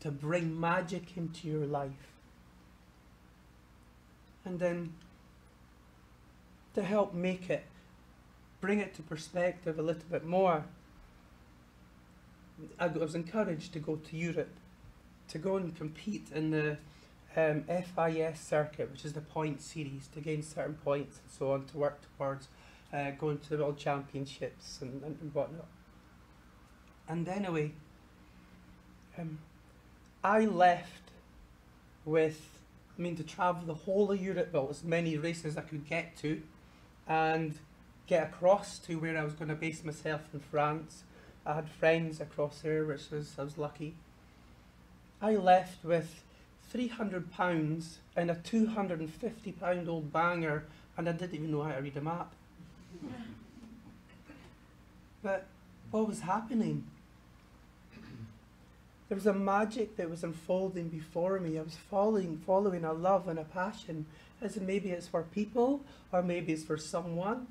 to 0.00 0.10
bring 0.10 0.58
magic 0.58 1.16
into 1.16 1.46
your 1.46 1.66
life. 1.66 2.08
And 4.44 4.58
then 4.58 4.94
to 6.74 6.82
help 6.82 7.14
make 7.14 7.48
it, 7.48 7.64
bring 8.60 8.80
it 8.80 8.94
to 8.94 9.02
perspective 9.02 9.78
a 9.78 9.82
little 9.82 10.08
bit 10.10 10.24
more. 10.24 10.64
I 12.78 12.88
was 12.88 13.14
encouraged 13.14 13.72
to 13.74 13.78
go 13.78 13.96
to 13.96 14.16
Europe, 14.16 14.56
to 15.28 15.38
go 15.38 15.56
and 15.56 15.76
compete 15.76 16.26
in 16.34 16.50
the 16.50 16.78
um, 17.36 17.64
FIS 17.64 18.40
circuit, 18.40 18.90
which 18.90 19.04
is 19.04 19.12
the 19.12 19.20
point 19.20 19.60
series, 19.62 20.08
to 20.08 20.20
gain 20.20 20.42
certain 20.42 20.74
points 20.74 21.20
and 21.22 21.30
so 21.30 21.52
on, 21.52 21.64
to 21.66 21.76
work 21.78 22.00
towards 22.16 22.48
uh, 22.92 23.10
going 23.12 23.38
to 23.38 23.56
the 23.56 23.58
World 23.58 23.78
Championships 23.78 24.78
and, 24.80 25.02
and, 25.02 25.16
and 25.20 25.34
whatnot. 25.34 25.68
And 27.08 27.28
anyway, 27.28 27.72
um, 29.18 29.38
I 30.22 30.44
left 30.44 31.10
with, 32.04 32.40
I 32.98 33.02
mean, 33.02 33.16
to 33.16 33.22
travel 33.22 33.62
the 33.64 33.74
whole 33.74 34.10
of 34.10 34.20
Europe, 34.20 34.50
well, 34.52 34.68
as 34.70 34.82
many 34.82 35.16
races 35.16 35.46
as 35.46 35.56
I 35.58 35.62
could 35.62 35.88
get 35.88 36.16
to, 36.18 36.42
and 37.08 37.54
get 38.06 38.28
across 38.28 38.78
to 38.80 38.98
where 38.98 39.16
I 39.16 39.24
was 39.24 39.34
going 39.34 39.48
to 39.48 39.54
base 39.54 39.84
myself 39.84 40.22
in 40.32 40.40
France. 40.40 41.04
I 41.46 41.54
had 41.54 41.68
friends 41.68 42.20
across 42.20 42.60
there, 42.60 42.84
which 42.84 43.10
was 43.10 43.34
I 43.38 43.44
was 43.44 43.56
lucky. 43.56 43.94
I 45.22 45.36
left 45.36 45.84
with 45.84 46.22
three 46.70 46.88
hundred 46.88 47.30
pounds 47.32 47.98
and 48.16 48.30
a 48.30 48.36
two 48.36 48.66
hundred 48.66 49.00
and 49.00 49.12
fifty 49.12 49.52
pound 49.52 49.88
old 49.88 50.12
banger, 50.12 50.64
and 50.96 51.08
I 51.08 51.12
didn't 51.12 51.34
even 51.34 51.50
know 51.50 51.62
how 51.62 51.72
to 51.72 51.82
read 51.82 51.96
a 51.96 52.00
map. 52.00 52.32
But 55.22 55.46
what 55.90 56.08
was 56.08 56.20
happening? 56.20 56.84
There 59.08 59.16
was 59.16 59.26
a 59.26 59.34
magic 59.34 59.96
that 59.96 60.08
was 60.08 60.22
unfolding 60.22 60.88
before 60.88 61.40
me. 61.40 61.58
I 61.58 61.62
was 61.62 61.76
following, 61.90 62.40
following 62.46 62.84
a 62.84 62.92
love 62.92 63.26
and 63.26 63.40
a 63.40 63.44
passion. 63.44 64.06
As 64.40 64.56
maybe 64.56 64.90
it's 64.90 65.08
for 65.08 65.24
people, 65.24 65.80
or 66.12 66.22
maybe 66.22 66.52
it's 66.52 66.62
for 66.62 66.78
someone. 66.78 67.48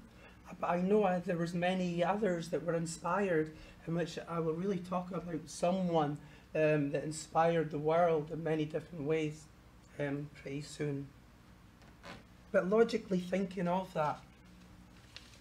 But 0.59 0.69
I 0.69 0.81
know 0.81 1.03
I, 1.03 1.19
there 1.19 1.37
was 1.37 1.53
many 1.53 2.03
others 2.03 2.47
that 2.49 2.65
were 2.65 2.73
inspired, 2.73 3.51
in 3.85 3.93
which 3.93 4.17
I 4.27 4.39
will 4.39 4.53
really 4.53 4.79
talk 4.79 5.11
about 5.11 5.41
someone 5.47 6.17
um, 6.55 6.91
that 6.91 7.03
inspired 7.03 7.71
the 7.71 7.77
world 7.77 8.31
in 8.31 8.43
many 8.43 8.65
different 8.65 9.05
ways 9.05 9.43
um, 9.99 10.29
pretty 10.41 10.61
soon. 10.61 11.07
But 12.51 12.67
logically 12.67 13.19
thinking 13.19 13.67
of 13.67 13.93
that, 13.93 14.19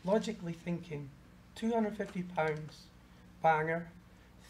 logically 0.05 0.53
thinking, 0.53 1.09
two 1.55 1.73
hundred 1.73 1.97
fifty 1.97 2.23
pounds, 2.23 2.83
banger, 3.43 3.89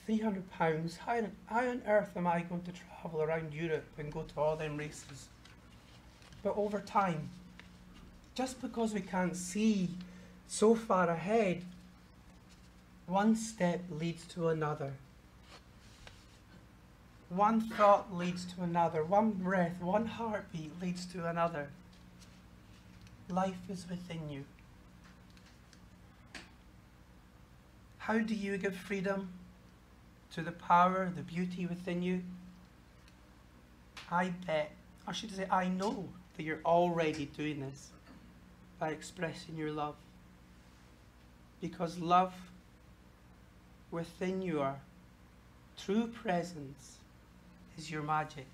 three 0.05 0.19
hundred 0.19 0.51
pounds. 0.51 0.97
How, 0.97 1.17
on- 1.17 1.33
how 1.47 1.61
on 1.61 1.83
earth 1.87 2.11
am 2.17 2.27
I 2.27 2.41
going 2.43 2.63
to 2.63 2.73
travel 2.73 3.23
around 3.23 3.55
Europe 3.55 3.87
and 3.99 4.13
go 4.13 4.23
to 4.23 4.41
all 4.41 4.57
them 4.57 4.77
races? 4.77 5.29
But 6.43 6.57
over 6.57 6.81
time, 6.81 7.29
just 8.35 8.61
because 8.61 8.93
we 8.95 9.01
can't 9.01 9.37
see 9.37 9.91
so 10.47 10.75
far 10.75 11.09
ahead, 11.11 11.63
one 13.07 13.37
step 13.37 13.83
leads 13.91 14.25
to 14.27 14.49
another. 14.49 14.93
One 17.29 17.61
thought 17.61 18.15
leads 18.15 18.47
to 18.55 18.63
another. 18.63 19.05
One 19.05 19.33
breath, 19.33 19.81
one 19.81 20.07
heartbeat 20.07 20.81
leads 20.81 21.05
to 21.07 21.29
another. 21.29 21.69
Life 23.29 23.69
is 23.69 23.87
within 23.89 24.31
you. 24.31 24.45
How 27.99 28.19
do 28.19 28.35
you 28.35 28.57
give 28.57 28.75
freedom 28.75 29.29
to 30.33 30.41
the 30.41 30.53
power, 30.53 31.13
the 31.15 31.23
beauty 31.23 31.67
within 31.67 32.03
you? 32.03 32.23
I 34.11 34.31
bet, 34.47 34.71
I 35.07 35.13
should 35.13 35.35
say, 35.35 35.47
I 35.51 35.69
know 35.69 36.09
that 36.37 36.45
you're 36.45 36.63
already 36.65 37.27
doing 37.27 37.61
this 37.61 37.89
by 38.79 38.91
expressing 38.91 39.57
your 39.57 39.73
love. 39.73 39.97
Because 41.61 41.99
love 41.99 42.33
within 43.91 44.41
you 44.41 44.55
your 44.55 44.81
true 45.77 46.07
presence 46.07 46.98
is 47.79 47.91
your 47.91 48.03
magic. 48.03 48.47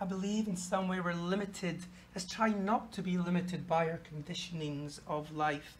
I 0.00 0.04
believe 0.04 0.46
in 0.46 0.56
some 0.56 0.88
way 0.88 1.00
we're 1.00 1.14
limited. 1.14 1.80
Let's 2.14 2.30
try 2.30 2.50
not 2.50 2.92
to 2.92 3.02
be 3.02 3.18
limited 3.18 3.66
by 3.66 3.88
our 3.90 3.98
conditionings 3.98 5.00
of 5.06 5.34
life. 5.34 5.76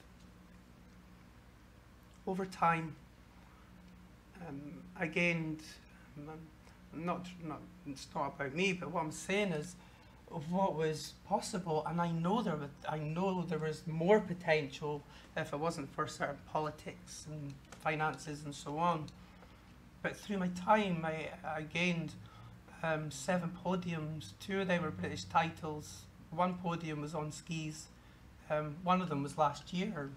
Over 2.26 2.46
time, 2.46 2.96
um, 4.46 4.60
I 4.98 5.06
gained, 5.06 5.60
um, 6.18 6.34
not, 6.94 7.26
not, 7.44 7.60
it's 7.86 8.06
not 8.14 8.34
about 8.36 8.54
me, 8.54 8.72
but 8.72 8.90
what 8.90 9.02
I'm 9.02 9.12
saying 9.12 9.52
is 9.52 9.74
of 10.30 10.50
what 10.52 10.76
was 10.76 11.14
possible, 11.28 11.84
and 11.86 12.00
I 12.00 12.10
know 12.12 12.40
there, 12.42 12.56
would, 12.56 12.70
I 12.88 12.98
know 12.98 13.42
there 13.42 13.58
was 13.58 13.82
more 13.86 14.20
potential 14.20 15.02
if 15.36 15.52
it 15.52 15.58
wasn't 15.58 15.92
for 15.94 16.06
certain 16.06 16.38
politics 16.52 17.26
and 17.30 17.54
finances 17.82 18.44
and 18.44 18.54
so 18.54 18.78
on. 18.78 19.06
But 20.02 20.16
through 20.16 20.38
my 20.38 20.48
time, 20.48 21.04
I, 21.04 21.28
I 21.46 21.62
gained 21.62 22.12
um, 22.82 23.10
seven 23.10 23.56
podiums. 23.64 24.32
Two 24.40 24.60
of 24.60 24.68
them 24.68 24.82
were 24.82 24.90
British 24.90 25.24
titles. 25.24 26.02
One 26.30 26.54
podium 26.54 27.02
was 27.02 27.14
on 27.14 27.32
skis. 27.32 27.86
Um, 28.50 28.76
one 28.82 29.00
of 29.00 29.08
them 29.08 29.22
was 29.22 29.36
last 29.38 29.72
year, 29.72 30.10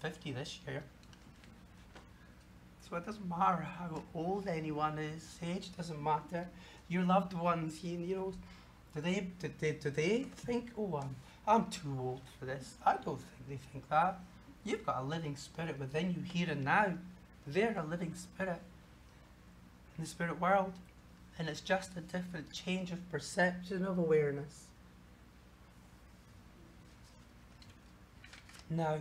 50 0.00 0.32
this 0.32 0.60
year. 0.66 0.82
So 2.88 2.96
it 2.96 3.04
doesn't 3.04 3.28
matter 3.28 3.62
how 3.62 4.02
old 4.14 4.48
anyone 4.48 4.98
is, 4.98 5.38
age 5.42 5.76
doesn't 5.76 6.02
matter. 6.02 6.48
Your 6.88 7.02
loved 7.02 7.34
ones, 7.34 7.84
you, 7.84 7.98
you 7.98 8.16
know, 8.16 8.32
do 8.94 9.02
they, 9.02 9.26
do 9.38 9.50
they, 9.58 9.72
do 9.72 9.90
they 9.90 10.22
think, 10.36 10.70
oh, 10.78 11.00
I'm, 11.02 11.14
I'm 11.46 11.70
too 11.70 11.94
old 12.00 12.22
for 12.38 12.46
this? 12.46 12.76
I 12.86 12.92
don't 12.92 13.20
think 13.20 13.48
they 13.48 13.58
think 13.72 13.88
that. 13.90 14.18
You've 14.68 14.84
got 14.84 14.98
a 14.98 15.02
living 15.02 15.34
spirit 15.34 15.78
within 15.78 16.12
you 16.12 16.22
here 16.22 16.50
and 16.50 16.62
now. 16.62 16.92
They're 17.46 17.74
a 17.78 17.82
living 17.82 18.14
spirit 18.14 18.60
in 19.96 20.04
the 20.04 20.06
spirit 20.06 20.38
world. 20.38 20.74
And 21.38 21.48
it's 21.48 21.62
just 21.62 21.96
a 21.96 22.02
different 22.02 22.52
change 22.52 22.92
of 22.92 23.10
perception 23.10 23.82
of 23.86 23.96
awareness. 23.96 24.64
Now, 28.68 28.98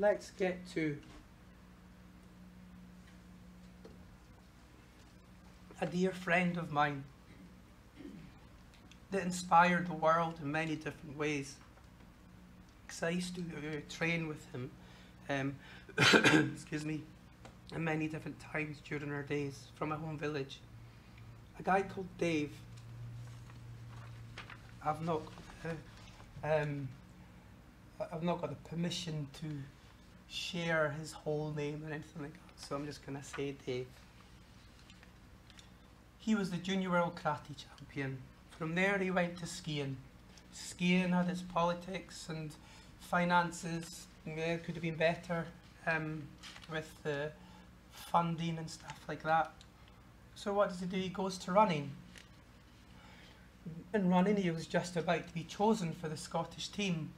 let's 0.00 0.30
get 0.30 0.58
to 0.74 0.98
a 5.80 5.86
dear 5.86 6.10
friend 6.10 6.56
of 6.56 6.72
mine 6.72 7.04
that 9.12 9.22
inspired 9.22 9.86
the 9.86 9.94
world 9.94 10.40
in 10.42 10.50
many 10.50 10.74
different 10.74 11.16
ways. 11.16 11.54
Because 12.90 13.04
I 13.04 13.10
used 13.10 13.36
to 13.36 13.40
uh, 13.42 13.80
train 13.88 14.26
with 14.26 14.44
him, 14.50 14.68
um, 15.28 15.54
excuse 16.54 16.84
me, 16.84 17.02
many 17.76 18.08
different 18.08 18.40
times 18.40 18.78
during 18.84 19.12
our 19.12 19.22
days 19.22 19.60
from 19.76 19.90
my 19.90 19.94
home 19.94 20.18
village. 20.18 20.58
A 21.60 21.62
guy 21.62 21.82
called 21.82 22.08
Dave. 22.18 22.50
I've 24.84 25.00
not, 25.02 25.22
uh, 25.64 25.68
um, 26.42 26.88
I've 28.12 28.24
not 28.24 28.40
got 28.40 28.50
the 28.50 28.68
permission 28.68 29.28
to 29.40 29.46
share 30.28 30.92
his 30.98 31.12
whole 31.12 31.52
name 31.56 31.84
or 31.86 31.92
anything 31.92 32.22
like 32.22 32.32
that, 32.32 32.66
so 32.66 32.74
I'm 32.74 32.86
just 32.86 33.06
going 33.06 33.16
to 33.16 33.24
say 33.24 33.54
Dave. 33.64 33.86
He 36.18 36.34
was 36.34 36.50
the 36.50 36.56
junior 36.56 36.90
world 36.90 37.14
karate 37.14 37.54
champion. 37.56 38.18
From 38.58 38.74
there, 38.74 38.98
he 38.98 39.12
went 39.12 39.38
to 39.38 39.46
skiing. 39.46 39.96
Skiing 40.52 41.10
had 41.10 41.28
its 41.28 41.42
politics 41.42 42.26
and 42.28 42.50
finances. 43.00 44.06
Yeah, 44.26 44.56
could 44.58 44.74
have 44.74 44.82
been 44.82 44.96
better 44.96 45.46
um, 45.86 46.22
with 46.70 46.90
the 47.02 47.32
funding 47.92 48.58
and 48.58 48.68
stuff 48.68 48.98
like 49.08 49.22
that. 49.22 49.52
So 50.34 50.52
what 50.52 50.70
does 50.70 50.80
he 50.80 50.86
do? 50.86 50.96
He 50.96 51.08
goes 51.08 51.38
to 51.38 51.52
running. 51.52 51.90
In 53.92 54.08
running, 54.08 54.36
he 54.36 54.50
was 54.50 54.66
just 54.66 54.96
about 54.96 55.26
to 55.26 55.34
be 55.34 55.44
chosen 55.44 55.92
for 55.92 56.08
the 56.08 56.16
Scottish 56.16 56.68
team. 56.68 57.10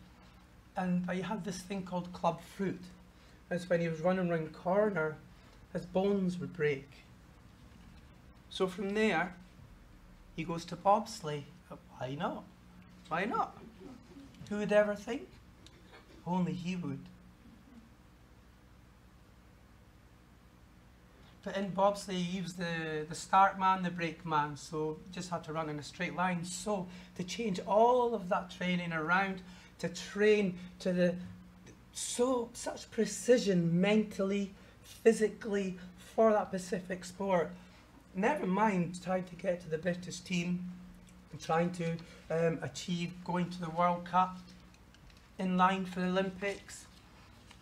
And 0.77 1.09
he 1.11 1.21
had 1.21 1.45
this 1.45 1.59
thing 1.59 1.83
called 1.83 2.13
club 2.13 2.41
fruit. 2.57 2.81
That's 3.49 3.69
when 3.69 3.81
he 3.81 3.89
was 3.89 4.01
running 4.01 4.31
around 4.31 4.47
the 4.47 4.59
corner, 4.59 5.17
his 5.73 5.85
bones 5.85 6.39
would 6.39 6.55
break. 6.55 6.89
So 8.51 8.67
from 8.67 8.91
there, 8.91 9.35
he 10.37 10.45
goes 10.45 10.65
to 10.67 10.77
bobsleigh. 10.77 11.45
Why 11.99 12.15
not? 12.19 12.45
Why 13.09 13.25
not? 13.25 13.59
Who 14.49 14.59
would 14.59 14.73
ever 14.73 14.95
think? 14.95 15.29
Only 16.27 16.53
he 16.53 16.77
would. 16.77 17.01
But 21.45 21.57
in 21.57 21.73
bobsleigh, 21.73 22.23
he 22.23 22.41
was 22.41 22.55
the, 22.55 23.05
the 23.09 23.15
start 23.17 23.59
man, 23.59 23.83
the 23.83 23.91
brake 23.91 24.25
man, 24.25 24.57
so 24.57 24.99
just 25.11 25.31
had 25.31 25.43
to 25.45 25.53
run 25.53 25.69
in 25.69 25.79
a 25.79 25.83
straight 25.83 26.15
line. 26.15 26.45
So 26.45 26.87
to 27.17 27.25
change 27.25 27.59
all 27.67 28.15
of 28.15 28.29
that 28.29 28.51
training 28.51 28.93
around, 28.93 29.43
to 29.81 29.89
train 29.89 30.57
to 30.79 30.93
the 30.93 31.17
so 31.93 32.49
such 32.53 32.91
precision 32.91 33.81
mentally, 33.81 34.55
physically 34.83 35.77
for 36.15 36.33
that 36.33 36.49
specific 36.49 37.05
sport. 37.05 37.51
Never 38.15 38.47
mind 38.47 39.03
trying 39.03 39.25
to 39.25 39.35
get 39.35 39.61
to 39.63 39.69
the 39.71 39.79
British 39.79 40.21
team, 40.21 40.71
trying 41.41 41.73
to 41.73 41.97
um, 42.31 42.59
achieve 42.63 43.13
going 43.25 43.51
to 43.51 43.61
the 43.61 43.71
World 43.71 44.05
Cup, 44.05 44.39
in 45.39 45.57
line 45.57 45.85
for 45.85 46.01
the 46.01 46.07
Olympics, 46.07 46.87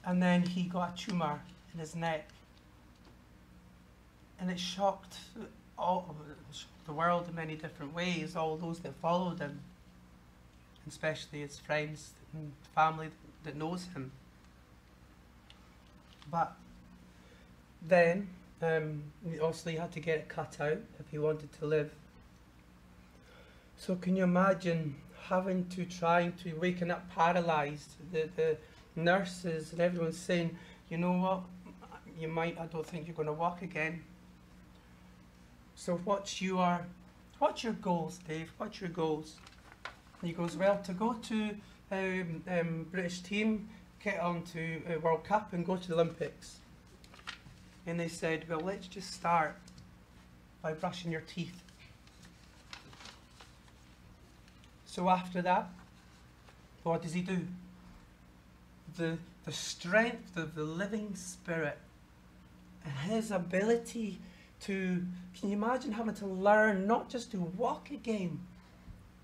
and 0.05 0.23
then 0.23 0.43
he 0.43 0.65
got 0.65 0.95
a 0.95 1.05
tumour 1.05 1.41
in 1.73 1.81
his 1.81 1.95
neck 1.95 2.29
and 4.41 4.51
it 4.51 4.59
shocked 4.59 5.19
all 5.79 6.17
the 6.87 6.93
world 6.93 7.29
in 7.29 7.35
many 7.35 7.55
different 7.55 7.95
ways. 7.95 8.35
All 8.35 8.57
those 8.57 8.81
that 8.81 8.95
followed 8.97 9.39
him, 9.39 9.61
especially 10.89 11.41
his 11.41 11.59
friends 11.59 12.13
and 12.33 12.53
family 12.75 13.09
that 13.45 13.57
knows 13.57 13.87
him. 13.95 14.11
But 16.31 16.57
then, 17.87 18.29
um, 18.63 19.03
he 19.29 19.39
obviously 19.39 19.77
had 19.77 19.93
to 19.93 20.01
get 20.01 20.19
it 20.19 20.29
cut 20.29 20.59
out 20.61 20.79
if 20.99 21.11
he 21.11 21.19
wanted 21.19 21.53
to 21.59 21.67
live. 21.67 21.93
So 23.77 23.95
can 23.97 24.17
you 24.17 24.25
imagine 24.25 24.97
having 25.31 25.67
to 25.69 25.87
trying 25.87 26.33
to 26.43 26.53
waking 26.55 26.91
up 26.91 27.09
paralysed? 27.15 27.93
The 28.13 28.29
the 28.37 28.57
nurses 28.97 29.73
and 29.73 29.81
everyone 29.81 30.13
saying, 30.13 30.59
you 30.91 30.99
know 30.99 31.13
what, 31.13 31.43
you 32.19 32.29
might. 32.29 32.59
I 32.61 32.67
don't 32.67 32.87
think 32.87 33.07
you're 33.07 33.17
going 33.17 33.27
to 33.27 33.33
walk 33.33 33.63
again. 33.63 34.03
So 35.75 35.97
what's 36.05 36.43
your 36.43 36.87
what's 37.39 37.65
your 37.65 37.73
goals, 37.73 38.19
Dave? 38.29 38.53
What's 38.59 38.81
your 38.81 38.91
goals? 38.91 39.37
And 40.21 40.29
he 40.29 40.35
goes, 40.35 40.57
well, 40.57 40.79
to 40.85 40.93
go 40.93 41.15
to 41.15 41.57
um, 41.91 42.43
um, 42.47 42.87
British 42.91 43.21
team, 43.21 43.69
get 44.05 44.21
on 44.21 44.43
to 44.53 44.83
uh, 44.87 45.01
World 45.01 45.25
Cup 45.25 45.55
and 45.55 45.65
go 45.65 45.77
to 45.77 45.89
the 45.89 45.95
Olympics. 45.95 46.59
And 47.87 47.99
they 47.99 48.09
said, 48.09 48.45
well, 48.49 48.61
let's 48.61 48.87
just 48.87 49.11
start 49.13 49.57
by 50.63 50.75
brushing 50.75 51.11
your 51.11 51.23
teeth. 51.23 51.63
So 54.91 55.09
after 55.09 55.41
that, 55.43 55.69
what 56.83 57.03
does 57.03 57.15
he 57.15 57.21
do? 57.21 57.47
The, 58.97 59.19
the 59.45 59.53
strength 59.53 60.37
of 60.37 60.57
the 60.57 60.65
living 60.65 61.15
spirit 61.15 61.79
and 62.85 62.93
his 63.13 63.31
ability 63.31 64.19
to, 64.63 65.05
can 65.39 65.49
you 65.49 65.57
imagine 65.57 65.93
having 65.93 66.15
to 66.15 66.27
learn 66.27 66.89
not 66.89 67.09
just 67.09 67.31
to 67.31 67.39
walk 67.39 67.93
again, 67.93 68.41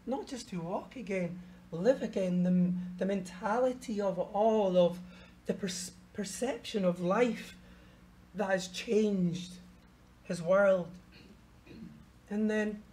not 0.06 0.28
just 0.28 0.48
to 0.50 0.60
walk 0.60 0.94
again, 0.94 1.40
live 1.72 2.00
again, 2.00 2.44
the, 2.44 3.04
the 3.04 3.04
mentality 3.04 4.00
of 4.00 4.20
all, 4.20 4.76
of 4.76 5.00
the 5.46 5.54
per- 5.54 5.68
perception 6.12 6.84
of 6.84 7.00
life 7.00 7.56
that 8.36 8.50
has 8.50 8.68
changed 8.68 9.54
his 10.22 10.40
world. 10.40 10.86
And 12.30 12.48
then, 12.48 12.84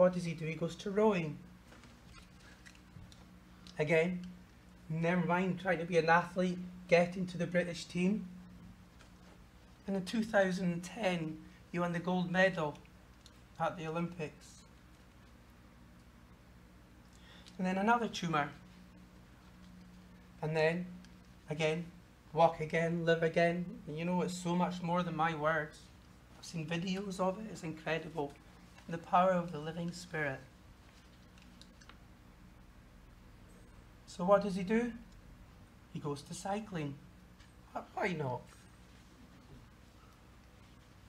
what 0.00 0.14
does 0.14 0.24
he 0.24 0.32
do? 0.32 0.46
He 0.46 0.54
goes 0.54 0.74
to 0.76 0.90
rowing. 0.90 1.36
Again, 3.78 4.20
never 4.88 5.26
mind 5.26 5.60
trying 5.60 5.76
to 5.76 5.84
be 5.84 5.98
an 5.98 6.08
athlete, 6.08 6.56
getting 6.88 7.26
to 7.26 7.36
the 7.36 7.46
British 7.46 7.84
team. 7.84 8.26
And 9.86 9.94
in 9.94 10.06
2010, 10.06 11.36
you 11.70 11.82
won 11.82 11.92
the 11.92 11.98
gold 11.98 12.30
medal 12.30 12.78
at 13.60 13.76
the 13.76 13.86
Olympics. 13.86 14.60
And 17.58 17.66
then 17.66 17.76
another 17.76 18.08
tumour. 18.08 18.48
And 20.40 20.56
then, 20.56 20.86
again, 21.50 21.84
walk 22.32 22.60
again, 22.60 23.04
live 23.04 23.22
again. 23.22 23.66
And 23.86 23.98
you 23.98 24.06
know, 24.06 24.22
it's 24.22 24.32
so 24.32 24.56
much 24.56 24.80
more 24.80 25.02
than 25.02 25.14
my 25.14 25.34
words. 25.34 25.76
I've 26.38 26.46
seen 26.46 26.66
videos 26.66 27.20
of 27.20 27.38
it, 27.38 27.44
it's 27.52 27.64
incredible. 27.64 28.32
The 28.90 28.98
power 28.98 29.30
of 29.30 29.52
the 29.52 29.60
living 29.60 29.92
spirit. 29.92 30.40
So, 34.08 34.24
what 34.24 34.42
does 34.42 34.56
he 34.56 34.64
do? 34.64 34.92
He 35.92 36.00
goes 36.00 36.22
to 36.22 36.34
cycling. 36.34 36.94
Why 37.94 38.12
not? 38.18 38.40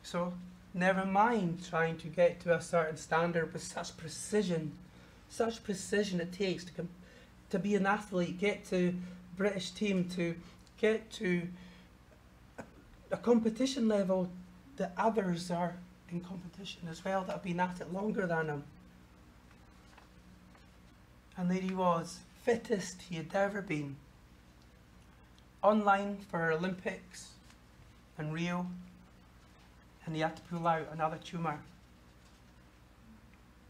So, 0.04 0.34
never 0.76 1.06
mind 1.06 1.66
trying 1.68 1.98
to 1.98 2.08
get 2.08 2.40
to 2.42 2.56
a 2.56 2.62
certain 2.62 2.98
standard 2.98 3.52
with 3.52 3.64
such 3.64 3.98
precision, 3.98 4.74
such 5.28 5.64
precision 5.64 6.22
it 6.22 6.32
takes 6.32 6.66
to, 6.66 6.86
to 7.50 7.58
be 7.58 7.74
an 7.74 7.88
athlete, 7.88 8.38
get 8.38 8.64
to 8.66 8.94
British 9.36 9.72
team, 9.72 10.08
to 10.10 10.36
get 10.80 11.12
to 11.14 11.48
a, 12.60 12.64
a 13.10 13.18
competition 13.18 13.88
level 13.88 14.30
that 14.78 14.94
others 14.96 15.50
are 15.50 15.78
in 16.12 16.22
competition 16.22 16.88
as 16.90 17.04
well 17.04 17.24
that 17.24 17.34
have 17.34 17.44
been 17.44 17.60
at 17.60 17.82
it 17.82 17.94
longer 17.94 18.28
than 18.28 18.48
him. 18.48 18.64
And 21.38 21.50
there 21.50 21.62
he 21.62 21.74
was, 21.74 22.20
fittest 22.44 23.04
he 23.10 23.16
had 23.16 23.34
ever 23.34 23.62
been. 23.62 23.96
Online 25.64 26.18
for 26.30 26.52
Olympics 26.52 27.30
and 28.18 28.34
Rio 28.34 28.68
and 30.06 30.16
he 30.16 30.22
had 30.22 30.36
to 30.36 30.42
pull 30.44 30.68
out 30.68 30.88
another 30.92 31.18
tumour. 31.24 31.60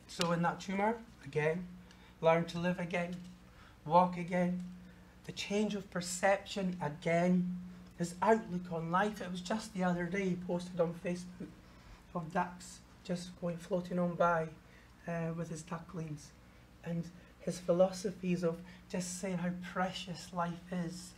So 0.08 0.32
in 0.32 0.42
that 0.42 0.60
tumour, 0.60 0.98
again, 1.26 1.68
learn 2.22 2.46
to 2.46 2.60
live 2.60 2.80
again, 2.80 3.16
walk 3.86 4.18
again, 4.18 4.64
the 5.26 5.32
change 5.32 5.76
of 5.76 5.90
perception 5.92 6.78
again, 6.82 7.60
his 7.98 8.16
outlook 8.22 8.72
on 8.72 8.92
life. 8.92 9.22
It 9.22 9.32
was 9.32 9.42
just 9.42 9.74
the 9.74 9.84
other 9.84 10.06
day 10.06 10.30
he 10.30 10.36
posted 10.36 10.80
on 10.80 10.94
Facebook 11.06 11.48
of 12.16 12.32
ducks 12.34 12.80
just 13.04 13.30
going 13.42 13.58
floating 13.58 14.00
on 14.00 14.16
by 14.16 14.48
uh, 15.08 15.34
with 15.36 15.50
his 15.50 15.62
ducklings 15.64 16.32
and 16.84 17.04
his 17.40 17.60
philosophies 17.60 18.44
of 18.44 18.58
just 18.90 19.20
saying 19.20 19.38
how 19.38 19.50
precious 19.74 20.30
life 20.34 20.72
is. 20.72 21.12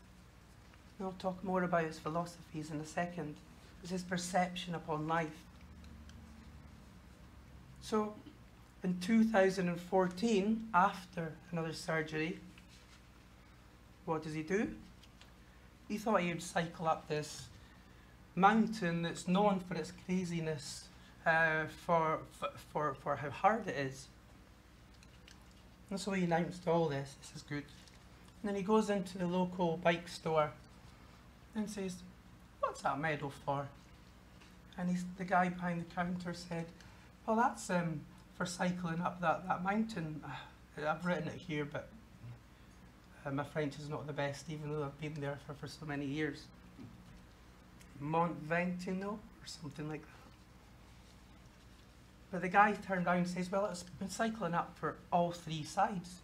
And 0.98 1.08
I'll 1.08 1.16
talk 1.20 1.44
more 1.44 1.64
about 1.64 1.84
his 1.84 2.00
philosophies 2.00 2.72
in 2.72 2.80
a 2.80 2.86
second. 2.86 3.36
It's 3.82 3.92
his 3.92 4.04
perception 4.04 4.76
upon 4.76 5.08
life. 5.08 5.44
So, 7.82 8.14
in 8.84 8.98
2014, 9.00 10.70
after 10.74 11.34
another 11.52 11.74
surgery, 11.74 12.40
what 14.06 14.24
does 14.24 14.34
he 14.34 14.44
do? 14.44 14.70
He 15.90 15.98
thought 15.98 16.22
he 16.22 16.30
would 16.30 16.42
cycle 16.42 16.88
up 16.88 17.08
this 17.08 17.48
mountain 18.36 19.04
that's 19.04 19.28
known 19.28 19.60
for 19.60 19.76
its 19.76 19.92
craziness, 20.06 20.86
uh, 21.26 21.66
for, 21.86 22.20
for, 22.72 22.94
for, 22.96 23.16
how 23.16 23.30
hard 23.30 23.68
it 23.68 23.76
is. 23.76 24.08
And 25.90 26.00
so 26.00 26.12
he 26.12 26.24
announced 26.24 26.68
all 26.68 26.90
this, 26.90 27.16
this 27.22 27.36
is 27.36 27.42
good. 27.44 27.64
And 28.42 28.50
then 28.50 28.56
he 28.56 28.64
goes 28.64 28.90
into 28.90 29.18
the 29.18 29.28
local 29.28 29.78
bike 29.78 30.08
store 30.08 30.52
and 31.56 31.70
says, 31.70 31.96
What's 32.60 32.82
that 32.82 33.00
medal 33.00 33.32
for? 33.46 33.68
And 34.78 34.90
he's, 34.90 35.06
the 35.18 35.26
guy 35.26 35.50
behind 35.50 35.82
the 35.82 35.96
counter 35.96 36.34
said, 36.34 36.66
Well, 37.26 37.36
that's 37.36 37.70
um, 37.70 38.02
for 38.38 38.46
cycling 38.46 39.02
up 39.02 39.22
that, 39.22 39.48
that 39.48 39.64
mountain. 39.64 40.22
I've 40.88 41.06
written 41.06 41.28
it 41.28 41.36
here, 41.36 41.66
but 41.66 41.88
uh, 43.26 43.32
my 43.32 43.44
French 43.44 43.78
is 43.78 43.90
not 43.90 44.08
the 44.08 44.14
best, 44.14 44.50
even 44.50 44.72
though 44.72 44.84
I've 44.84 45.00
been 45.00 45.22
there 45.22 45.38
for, 45.46 45.54
for 45.54 45.68
so 45.68 45.86
many 45.86 46.06
years. 46.06 46.46
Mont 48.00 48.48
Ventoux 48.48 49.04
or 49.04 49.20
something 49.46 49.88
like 49.88 50.02
that. 50.02 50.08
But 52.32 52.42
the 52.42 52.50
guy 52.50 52.74
turned 52.74 53.06
around 53.06 53.18
and 53.18 53.28
says, 53.28 53.52
Well, 53.52 53.68
it's 53.68 53.84
been 53.84 54.10
cycling 54.10 54.54
up 54.54 54.76
for 54.76 54.96
all 55.12 55.32
three 55.32 55.64
sides. 55.64 56.22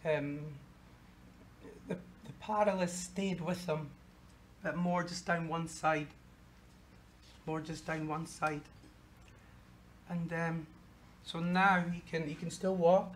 um, 0.04 0.40
the, 1.88 1.96
the 2.24 2.86
stayed 2.88 3.40
with 3.40 3.64
him, 3.64 3.88
but 4.62 4.76
more 4.76 5.02
just 5.02 5.26
down 5.26 5.48
one 5.48 5.68
side. 5.68 6.08
More 7.46 7.60
just 7.60 7.86
down 7.86 8.06
one 8.06 8.26
side. 8.26 8.62
And 10.10 10.30
um, 10.32 10.66
so 11.24 11.40
now 11.40 11.84
he 11.90 12.02
can 12.10 12.28
he 12.28 12.34
can 12.34 12.50
still 12.50 12.76
walk, 12.76 13.14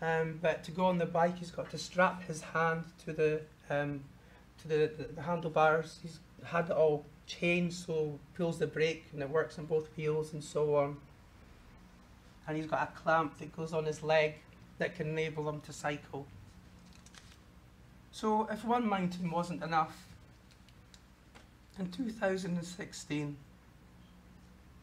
um, 0.00 0.38
but 0.40 0.62
to 0.64 0.70
go 0.70 0.84
on 0.84 0.98
the 0.98 1.06
bike 1.06 1.38
he's 1.38 1.50
got 1.50 1.70
to 1.72 1.78
strap 1.78 2.22
his 2.22 2.42
hand 2.42 2.84
to 3.04 3.12
the 3.12 3.40
um, 3.68 4.04
to 4.62 4.68
the, 4.68 4.92
the, 4.96 5.04
the 5.14 5.22
handlebars. 5.22 5.98
He's 6.02 6.20
had 6.44 6.66
it 6.66 6.72
all 6.72 7.04
changed 7.26 7.76
so 7.76 8.18
pulls 8.36 8.58
the 8.58 8.66
brake 8.66 9.06
and 9.12 9.22
it 9.22 9.28
works 9.28 9.58
on 9.58 9.64
both 9.66 9.88
wheels 9.96 10.32
and 10.32 10.42
so 10.42 10.76
on. 10.76 10.96
And 12.46 12.56
he's 12.56 12.66
got 12.66 12.82
a 12.82 12.98
clamp 12.98 13.38
that 13.38 13.54
goes 13.56 13.72
on 13.72 13.84
his 13.84 14.02
leg 14.02 14.34
that 14.78 14.94
can 14.94 15.08
enable 15.08 15.48
him 15.48 15.60
to 15.62 15.72
cycle. 15.72 16.26
So 18.12 18.46
if 18.50 18.64
one 18.64 18.86
mountain 18.86 19.30
wasn't 19.30 19.62
enough, 19.62 20.06
in 21.78 21.90
2016, 21.90 23.36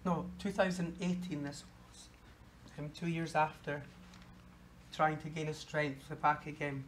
no, 0.04 0.26
2018 0.40 1.44
this 1.44 1.64
was, 1.64 2.08
um, 2.80 2.90
two 2.90 3.08
years 3.08 3.36
after 3.36 3.82
trying 4.92 5.18
to 5.18 5.30
gain 5.30 5.46
his 5.46 5.58
strength 5.58 6.04
back 6.22 6.48
again, 6.48 6.84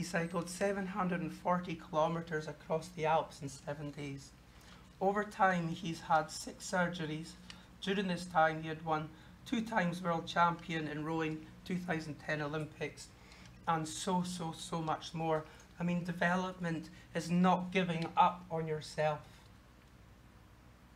he 0.00 0.04
cycled 0.04 0.48
740 0.48 1.78
kilometres 1.90 2.48
across 2.48 2.88
the 2.88 3.04
Alps 3.04 3.42
in 3.42 3.50
seven 3.50 3.90
days. 3.90 4.30
Over 4.98 5.24
time, 5.24 5.68
he's 5.68 6.00
had 6.00 6.30
six 6.30 6.70
surgeries. 6.70 7.32
During 7.82 8.08
this 8.08 8.24
time, 8.24 8.62
he 8.62 8.68
had 8.70 8.82
won 8.82 9.10
two 9.44 9.60
times 9.60 10.00
world 10.00 10.26
champion 10.26 10.88
in 10.88 11.04
rowing, 11.04 11.44
2010 11.66 12.40
Olympics, 12.40 13.08
and 13.68 13.86
so, 13.86 14.22
so, 14.22 14.54
so 14.56 14.80
much 14.80 15.12
more. 15.12 15.44
I 15.78 15.82
mean, 15.82 16.02
development 16.02 16.88
is 17.14 17.30
not 17.30 17.70
giving 17.70 18.06
up 18.16 18.46
on 18.50 18.66
yourself. 18.66 19.18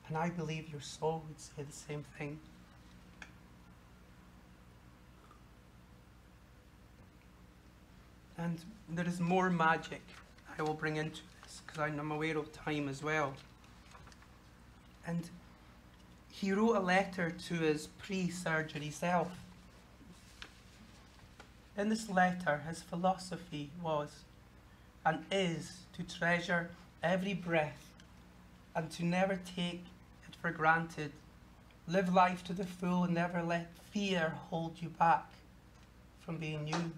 And 0.09 0.17
I 0.17 0.31
believe 0.31 0.71
your 0.73 0.81
soul 0.81 1.25
would 1.29 1.39
say 1.39 1.63
the 1.63 1.77
same 1.77 2.05
thing. 2.17 2.41
And 8.37 8.59
there 8.89 9.07
is 9.07 9.21
more 9.21 9.51
magic 9.51 10.03
I 10.59 10.63
will 10.63 10.75
bring 10.75 10.97
into 10.97 11.21
this 11.43 11.63
because 11.67 11.81
I'm 11.81 12.11
aware 12.11 12.39
of 12.39 12.53
time 12.53 12.89
as 12.89 13.03
well. 13.03 13.35
And 15.07 15.29
he 16.31 16.53
wrote 16.53 16.77
a 16.77 16.81
letter 16.81 17.31
to 17.31 17.55
his 17.55 17.87
pre 17.87 18.31
surgery 18.31 18.91
self. 18.91 19.31
In 21.77 21.89
this 21.89 22.09
letter, 22.09 22.63
his 22.69 22.83
philosophy 22.83 23.71
was 23.83 24.11
and 25.05 25.25
is 25.31 25.73
to 25.97 26.03
treasure 26.03 26.71
every 27.03 27.35
breath 27.35 27.91
and 28.75 28.91
to 28.93 29.05
never 29.05 29.39
take 29.57 29.85
it 30.29 30.37
for 30.41 30.51
granted. 30.51 31.13
Live 31.87 32.13
life 32.13 32.43
to 32.45 32.53
the 32.53 32.65
full 32.65 33.05
and 33.05 33.15
never 33.15 33.43
let 33.43 33.77
fear 33.93 34.35
hold 34.51 34.81
you 34.81 34.89
back 34.89 35.27
from 36.21 36.39
being 36.39 36.67
you. 36.67 36.93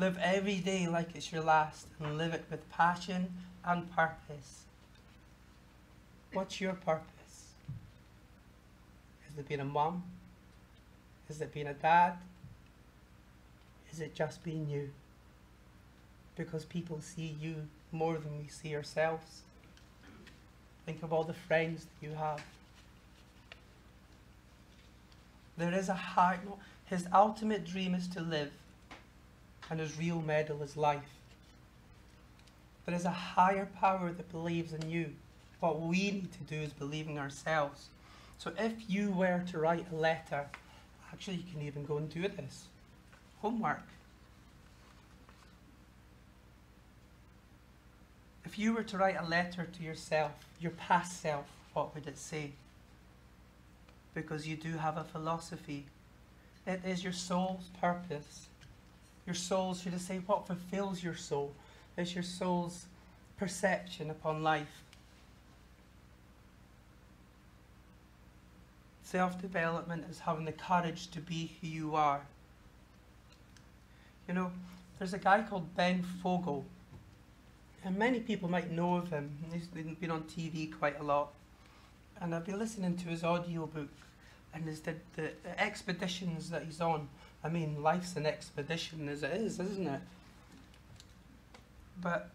Live 0.00 0.16
every 0.22 0.56
day 0.56 0.86
like 0.88 1.14
it's 1.14 1.30
your 1.30 1.42
last 1.42 1.86
and 1.98 2.16
live 2.16 2.32
it 2.32 2.46
with 2.50 2.66
passion 2.70 3.34
and 3.62 3.94
purpose. 3.94 4.62
What's 6.32 6.58
your 6.58 6.72
purpose? 6.72 7.52
Is 9.30 9.36
it 9.38 9.46
being 9.46 9.60
a 9.60 9.64
mum? 9.66 10.02
Is 11.28 11.42
it 11.42 11.52
being 11.52 11.66
a 11.66 11.74
dad? 11.74 12.14
Is 13.92 14.00
it 14.00 14.14
just 14.14 14.42
being 14.42 14.70
you? 14.70 14.88
Because 16.34 16.64
people 16.64 17.02
see 17.02 17.36
you 17.38 17.56
more 17.92 18.16
than 18.16 18.38
we 18.38 18.48
see 18.48 18.74
ourselves. 18.74 19.42
Think 20.86 21.02
of 21.02 21.12
all 21.12 21.24
the 21.24 21.34
friends 21.34 21.84
that 21.84 22.06
you 22.06 22.14
have. 22.14 22.42
There 25.58 25.74
is 25.74 25.90
a 25.90 25.94
heart. 25.94 26.40
His 26.86 27.06
ultimate 27.12 27.66
dream 27.66 27.94
is 27.94 28.08
to 28.08 28.22
live, 28.22 28.50
and 29.70 29.78
his 29.78 29.96
real 29.98 30.20
medal 30.20 30.62
is 30.62 30.76
life. 30.76 31.00
There 32.86 32.94
is 32.94 33.04
a 33.04 33.10
higher 33.10 33.68
power 33.78 34.10
that 34.10 34.32
believes 34.32 34.72
in 34.72 34.90
you. 34.90 35.10
What 35.60 35.80
we 35.80 36.10
need 36.10 36.32
to 36.32 36.54
do 36.54 36.60
is 36.60 36.72
believe 36.72 37.08
in 37.08 37.18
ourselves. 37.18 37.86
So 38.38 38.52
if 38.58 38.72
you 38.88 39.10
were 39.10 39.44
to 39.50 39.58
write 39.58 39.86
a 39.92 39.94
letter, 39.94 40.46
actually 41.12 41.36
you 41.36 41.44
can 41.52 41.62
even 41.62 41.84
go 41.84 41.98
and 41.98 42.12
do 42.12 42.22
this. 42.22 42.64
Homework. 43.42 43.82
If 48.44 48.58
you 48.58 48.72
were 48.72 48.82
to 48.82 48.98
write 48.98 49.16
a 49.16 49.24
letter 49.24 49.68
to 49.72 49.82
yourself, 49.82 50.32
your 50.60 50.72
past 50.72 51.20
self, 51.20 51.44
what 51.74 51.94
would 51.94 52.08
it 52.08 52.18
say? 52.18 52.50
Because 54.14 54.48
you 54.48 54.56
do 54.56 54.72
have 54.72 54.96
a 54.96 55.04
philosophy. 55.04 55.84
It 56.66 56.80
is 56.84 57.04
your 57.04 57.12
soul's 57.12 57.70
purpose. 57.80 58.48
Your 59.30 59.36
soul, 59.36 59.74
should 59.74 59.94
I 59.94 59.98
say, 59.98 60.20
what 60.26 60.48
fulfills 60.48 61.04
your 61.04 61.14
soul 61.14 61.54
is 61.96 62.12
your 62.12 62.24
soul's 62.24 62.86
perception 63.36 64.10
upon 64.10 64.42
life. 64.42 64.82
Self 69.04 69.40
development 69.40 70.04
is 70.10 70.18
having 70.18 70.46
the 70.46 70.50
courage 70.50 71.12
to 71.12 71.20
be 71.20 71.52
who 71.60 71.68
you 71.68 71.94
are. 71.94 72.22
You 74.26 74.34
know, 74.34 74.50
there's 74.98 75.14
a 75.14 75.18
guy 75.18 75.44
called 75.48 75.76
Ben 75.76 76.02
Fogle 76.02 76.64
and 77.84 77.96
many 77.96 78.18
people 78.18 78.50
might 78.50 78.72
know 78.72 78.96
of 78.96 79.10
him. 79.10 79.30
He's 79.52 79.68
been 79.68 80.10
on 80.10 80.24
TV 80.24 80.76
quite 80.76 80.98
a 80.98 81.04
lot. 81.04 81.34
And 82.20 82.34
I've 82.34 82.46
been 82.46 82.58
listening 82.58 82.96
to 82.96 83.04
his 83.04 83.22
audiobook 83.22 83.90
and 84.52 84.64
his, 84.64 84.80
the, 84.80 84.96
the 85.14 85.30
expeditions 85.56 86.50
that 86.50 86.64
he's 86.64 86.80
on. 86.80 87.08
I 87.42 87.48
mean, 87.48 87.82
life's 87.82 88.16
an 88.16 88.26
expedition 88.26 89.08
as 89.08 89.22
it 89.22 89.32
is, 89.32 89.58
isn't 89.58 89.86
it? 89.86 90.00
But 92.02 92.30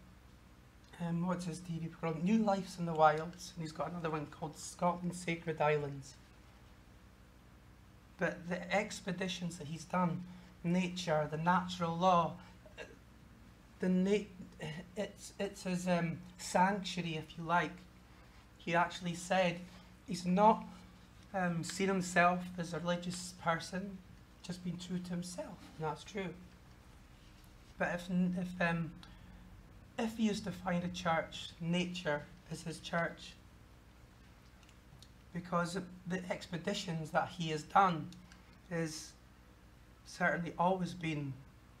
um, 1.00 1.26
what's 1.26 1.44
his 1.44 1.60
TV 1.60 1.90
program? 1.90 2.24
New 2.24 2.38
Life's 2.38 2.78
in 2.78 2.86
the 2.86 2.92
Wilds, 2.92 3.52
and 3.54 3.62
he's 3.62 3.72
got 3.72 3.90
another 3.90 4.10
one 4.10 4.26
called 4.26 4.58
Scotland's 4.58 5.18
Sacred 5.18 5.60
Islands. 5.60 6.14
But 8.18 8.48
the 8.48 8.74
expeditions 8.74 9.58
that 9.58 9.66
he's 9.66 9.84
done, 9.84 10.24
nature, 10.64 11.28
the 11.30 11.36
natural 11.36 11.96
law, 11.96 12.32
the 13.80 13.88
na- 13.88 14.26
it's 14.96 15.32
it's 15.38 15.64
his 15.64 15.86
um, 15.86 16.18
sanctuary, 16.38 17.16
if 17.16 17.36
you 17.36 17.44
like. 17.44 17.72
He 18.56 18.74
actually 18.74 19.14
said 19.14 19.60
he's 20.08 20.24
not 20.24 20.64
um, 21.34 21.62
seen 21.62 21.88
himself 21.88 22.40
as 22.58 22.72
a 22.72 22.78
religious 22.78 23.34
person, 23.42 23.98
just 24.46 24.64
been 24.64 24.78
true 24.78 24.98
to 24.98 25.10
himself, 25.10 25.58
and 25.78 25.88
that's 25.88 26.04
true. 26.04 26.28
But 27.78 27.88
if 27.94 28.08
if 28.10 28.60
um, 28.60 28.90
if 29.98 30.16
he 30.16 30.24
used 30.24 30.44
to 30.44 30.52
find 30.52 30.84
a 30.84 30.88
church, 30.88 31.50
nature 31.60 32.22
is 32.50 32.62
his 32.62 32.78
church. 32.80 33.32
Because 35.34 35.78
the 36.06 36.20
expeditions 36.30 37.10
that 37.10 37.28
he 37.28 37.50
has 37.50 37.62
done 37.62 38.08
is 38.70 39.12
certainly 40.06 40.52
always 40.58 40.94
been 40.94 41.32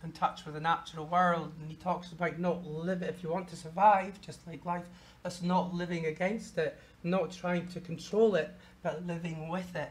in 0.04 0.12
touch 0.12 0.44
with 0.44 0.54
the 0.54 0.60
natural 0.60 1.06
world 1.06 1.52
and 1.60 1.70
he 1.70 1.76
talks 1.76 2.12
about 2.12 2.38
not 2.38 2.66
live 2.66 3.02
if 3.02 3.22
you 3.22 3.30
want 3.30 3.48
to 3.48 3.56
survive, 3.56 4.20
just 4.20 4.46
like 4.46 4.64
life, 4.64 4.84
that's 5.22 5.42
not 5.42 5.74
living 5.74 6.06
against 6.06 6.58
it, 6.58 6.78
not 7.02 7.32
trying 7.32 7.66
to 7.68 7.80
control 7.80 8.34
it, 8.34 8.50
but 8.82 9.06
living 9.06 9.48
with 9.48 9.74
it. 9.74 9.90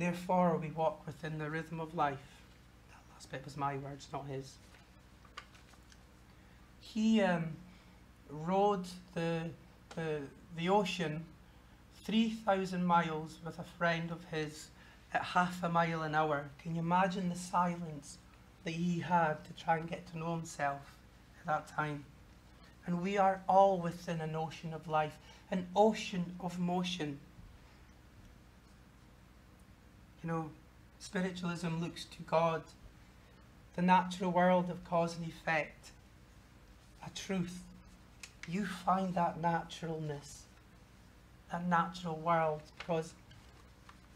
Therefore 0.00 0.56
we 0.56 0.70
walk 0.70 1.06
within 1.06 1.38
the 1.38 1.50
rhythm 1.50 1.80
of 1.80 1.94
life. 1.94 2.18
That 2.90 3.00
last 3.14 3.30
bit 3.30 3.44
was 3.44 3.56
my 3.56 3.76
words, 3.76 4.08
not 4.12 4.26
his 4.26 4.56
he 6.92 7.20
um, 7.20 7.44
rode 8.28 8.86
the, 9.14 9.42
the, 9.94 10.20
the 10.56 10.68
ocean 10.68 11.24
3,000 12.04 12.84
miles 12.84 13.38
with 13.44 13.58
a 13.58 13.64
friend 13.78 14.10
of 14.10 14.24
his 14.32 14.68
at 15.12 15.22
half 15.22 15.62
a 15.62 15.68
mile 15.68 16.02
an 16.02 16.14
hour. 16.14 16.50
Can 16.60 16.74
you 16.74 16.80
imagine 16.80 17.28
the 17.28 17.36
silence 17.36 18.18
that 18.64 18.72
he 18.72 19.00
had 19.00 19.44
to 19.44 19.52
try 19.52 19.76
and 19.76 19.88
get 19.88 20.10
to 20.10 20.18
know 20.18 20.34
himself 20.34 20.94
at 21.40 21.46
that 21.46 21.68
time? 21.68 22.04
And 22.86 23.02
we 23.02 23.18
are 23.18 23.40
all 23.48 23.78
within 23.78 24.20
an 24.20 24.34
ocean 24.34 24.72
of 24.72 24.88
life, 24.88 25.18
an 25.50 25.68
ocean 25.76 26.34
of 26.40 26.58
motion. 26.58 27.20
You 30.22 30.28
know, 30.28 30.50
spiritualism 30.98 31.80
looks 31.80 32.04
to 32.04 32.22
God, 32.22 32.62
the 33.76 33.82
natural 33.82 34.30
world 34.30 34.70
of 34.70 34.84
cause 34.84 35.16
and 35.16 35.26
effect 35.26 35.90
a 37.04 37.10
truth, 37.10 37.60
you 38.48 38.66
find 38.66 39.14
that 39.14 39.40
naturalness, 39.40 40.42
that 41.50 41.66
natural 41.66 42.16
world, 42.16 42.62
because 42.78 43.14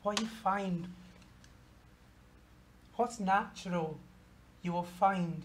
what 0.03 0.21
you 0.21 0.27
find, 0.27 0.89
what's 2.97 3.21
natural, 3.21 3.99
you 4.63 4.73
will 4.73 4.83
find 4.83 5.43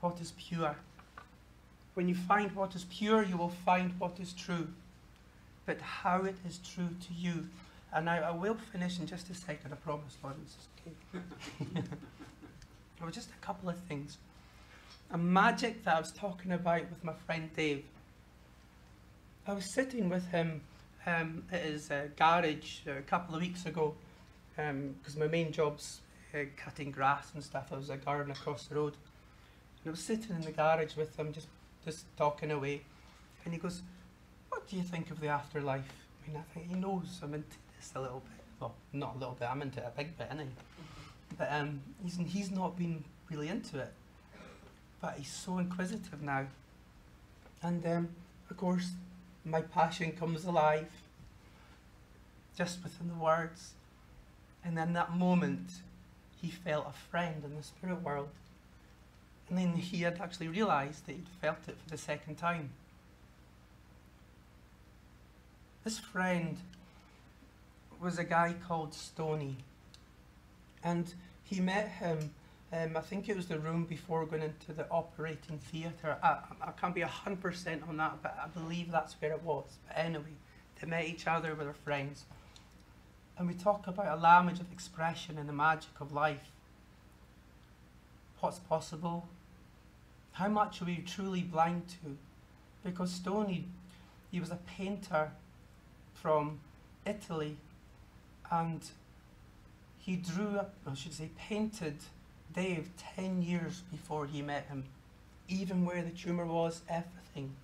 what 0.00 0.20
is 0.20 0.32
pure. 0.36 0.76
When 1.94 2.08
you 2.08 2.14
find 2.14 2.52
what 2.52 2.74
is 2.74 2.84
pure, 2.84 3.22
you 3.22 3.36
will 3.36 3.54
find 3.64 3.92
what 3.98 4.18
is 4.20 4.32
true. 4.32 4.68
But 5.66 5.80
how 5.80 6.24
it 6.24 6.36
is 6.46 6.58
true 6.58 6.90
to 7.06 7.14
you. 7.14 7.48
And 7.94 8.10
I, 8.10 8.18
I 8.18 8.30
will 8.32 8.56
finish 8.72 8.98
in 8.98 9.06
just 9.06 9.30
a 9.30 9.34
second, 9.34 9.72
I 9.72 9.76
promise, 9.76 10.16
Lawrence. 10.22 10.56
Okay. 10.86 10.94
oh, 13.02 13.10
just 13.10 13.30
a 13.30 13.46
couple 13.46 13.68
of 13.68 13.78
things 13.88 14.18
a 15.10 15.18
magic 15.18 15.84
that 15.84 15.96
I 15.96 16.00
was 16.00 16.12
talking 16.12 16.52
about 16.52 16.90
with 16.90 17.04
my 17.04 17.12
friend 17.12 17.48
Dave. 17.54 17.84
I 19.46 19.52
was 19.52 19.72
sitting 19.72 20.08
with 20.08 20.26
him 20.30 20.62
um, 21.06 21.44
at 21.52 21.62
his 21.62 21.90
uh, 21.90 22.08
garage 22.16 22.80
a 22.86 23.02
couple 23.02 23.34
of 23.34 23.40
weeks 23.40 23.66
ago 23.66 23.94
because 24.56 25.14
um, 25.14 25.18
my 25.18 25.26
main 25.26 25.52
job's 25.52 26.00
uh, 26.34 26.38
cutting 26.56 26.90
grass 26.90 27.30
and 27.34 27.44
stuff. 27.44 27.68
I 27.72 27.76
was 27.76 27.90
a 27.90 27.96
garden 27.96 28.32
across 28.32 28.66
the 28.66 28.74
road. 28.74 28.94
And 29.84 29.88
I 29.88 29.90
was 29.90 30.00
sitting 30.00 30.34
in 30.34 30.40
the 30.40 30.52
garage 30.52 30.96
with 30.96 31.16
him 31.16 31.32
just, 31.32 31.48
just 31.84 32.06
talking 32.16 32.50
away. 32.50 32.82
And 33.44 33.52
he 33.52 33.60
goes, 33.60 33.82
what 34.48 34.66
do 34.68 34.76
you 34.76 34.82
think 34.82 35.10
of 35.10 35.20
the 35.20 35.28
afterlife? 35.28 35.92
I 36.24 36.28
mean, 36.28 36.38
I 36.38 36.54
think 36.54 36.68
he 36.70 36.74
knows 36.74 37.20
I'm 37.22 37.34
a 37.94 38.00
little 38.00 38.20
bit. 38.20 38.44
Well, 38.60 38.74
not 38.92 39.16
a 39.16 39.18
little 39.18 39.34
bit, 39.34 39.48
I'm 39.50 39.62
into 39.62 39.80
it 39.80 39.86
a 39.86 39.96
big 39.96 40.16
bit, 40.16 40.30
innit? 40.30 40.46
But 41.36 41.52
um, 41.52 41.80
he's, 42.02 42.16
he's 42.26 42.50
not 42.50 42.76
been 42.76 43.04
really 43.30 43.48
into 43.48 43.78
it 43.78 43.92
but 45.04 45.16
he's 45.18 45.28
so 45.28 45.58
inquisitive 45.58 46.22
now. 46.22 46.46
And 47.62 47.84
um, 47.84 48.08
of 48.48 48.56
course, 48.56 48.92
my 49.44 49.60
passion 49.60 50.12
comes 50.12 50.46
alive 50.46 50.88
just 52.56 52.82
within 52.82 53.08
the 53.08 53.14
words. 53.14 53.74
And 54.64 54.78
then 54.78 54.94
that 54.94 55.14
moment, 55.14 55.68
he 56.40 56.48
felt 56.48 56.86
a 56.88 57.10
friend 57.10 57.44
in 57.44 57.54
the 57.54 57.62
spirit 57.62 58.00
world. 58.00 58.30
And 59.50 59.58
then 59.58 59.76
he 59.76 59.98
had 59.98 60.22
actually 60.22 60.48
realized 60.48 61.06
that 61.06 61.12
he'd 61.12 61.28
felt 61.42 61.58
it 61.68 61.76
for 61.84 61.90
the 61.90 61.98
second 61.98 62.36
time. 62.36 62.70
This 65.84 65.98
friend 65.98 66.56
was 68.00 68.18
a 68.18 68.24
guy 68.24 68.54
called 68.66 68.94
Stony. 68.94 69.56
And 70.82 71.12
he 71.44 71.60
met 71.60 71.88
him 71.88 72.30
um, 72.74 72.96
I 72.96 73.00
think 73.00 73.28
it 73.28 73.36
was 73.36 73.46
the 73.46 73.58
room 73.58 73.84
before 73.84 74.26
going 74.26 74.42
into 74.42 74.72
the 74.72 74.88
operating 74.90 75.58
theatre. 75.58 76.16
I, 76.22 76.38
I 76.60 76.70
can't 76.72 76.94
be 76.94 77.02
100% 77.02 77.88
on 77.88 77.96
that, 77.98 78.20
but 78.20 78.36
I 78.42 78.48
believe 78.48 78.90
that's 78.90 79.14
where 79.20 79.30
it 79.32 79.42
was. 79.42 79.64
But 79.86 79.98
anyway, 79.98 80.34
they 80.80 80.88
met 80.88 81.04
each 81.04 81.28
other 81.28 81.54
with 81.54 81.66
their 81.66 81.74
friends. 81.74 82.24
And 83.38 83.46
we 83.46 83.54
talk 83.54 83.86
about 83.86 84.18
a 84.18 84.20
language 84.20 84.58
of 84.58 84.72
expression 84.72 85.38
and 85.38 85.48
the 85.48 85.52
magic 85.52 86.00
of 86.00 86.12
life. 86.12 86.50
What's 88.40 88.58
possible? 88.58 89.28
How 90.32 90.48
much 90.48 90.82
are 90.82 90.86
we 90.86 90.96
truly 90.96 91.42
blind 91.42 91.86
to? 92.02 92.16
Because 92.84 93.12
Stoney, 93.12 93.66
he 94.32 94.40
was 94.40 94.50
a 94.50 94.58
painter 94.66 95.30
from 96.12 96.58
Italy 97.06 97.56
and 98.50 98.82
he 99.98 100.16
drew, 100.16 100.60
I 100.86 100.94
should 100.94 101.14
say, 101.14 101.30
painted 101.38 101.96
Dave 102.52 102.90
10 103.16 103.42
years 103.42 103.82
before 103.90 104.26
he 104.26 104.42
met 104.42 104.66
him, 104.66 104.84
even 105.48 105.84
where 105.84 106.02
the 106.02 106.10
tumour 106.10 106.46
was, 106.46 106.82
everything. 106.88 107.54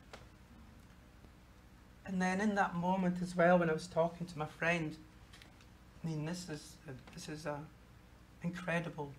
And 2.06 2.20
then 2.20 2.40
in 2.40 2.54
that 2.56 2.74
moment 2.74 3.18
as 3.22 3.36
well, 3.36 3.58
when 3.58 3.70
I 3.70 3.72
was 3.72 3.86
talking 3.86 4.26
to 4.26 4.38
my 4.38 4.46
friend, 4.46 4.96
I 6.02 6.08
mean, 6.08 6.24
this 6.24 6.48
is 6.48 6.72
this 7.14 7.28
is 7.28 7.46
uh, 7.46 7.58
incredible. 8.42 9.12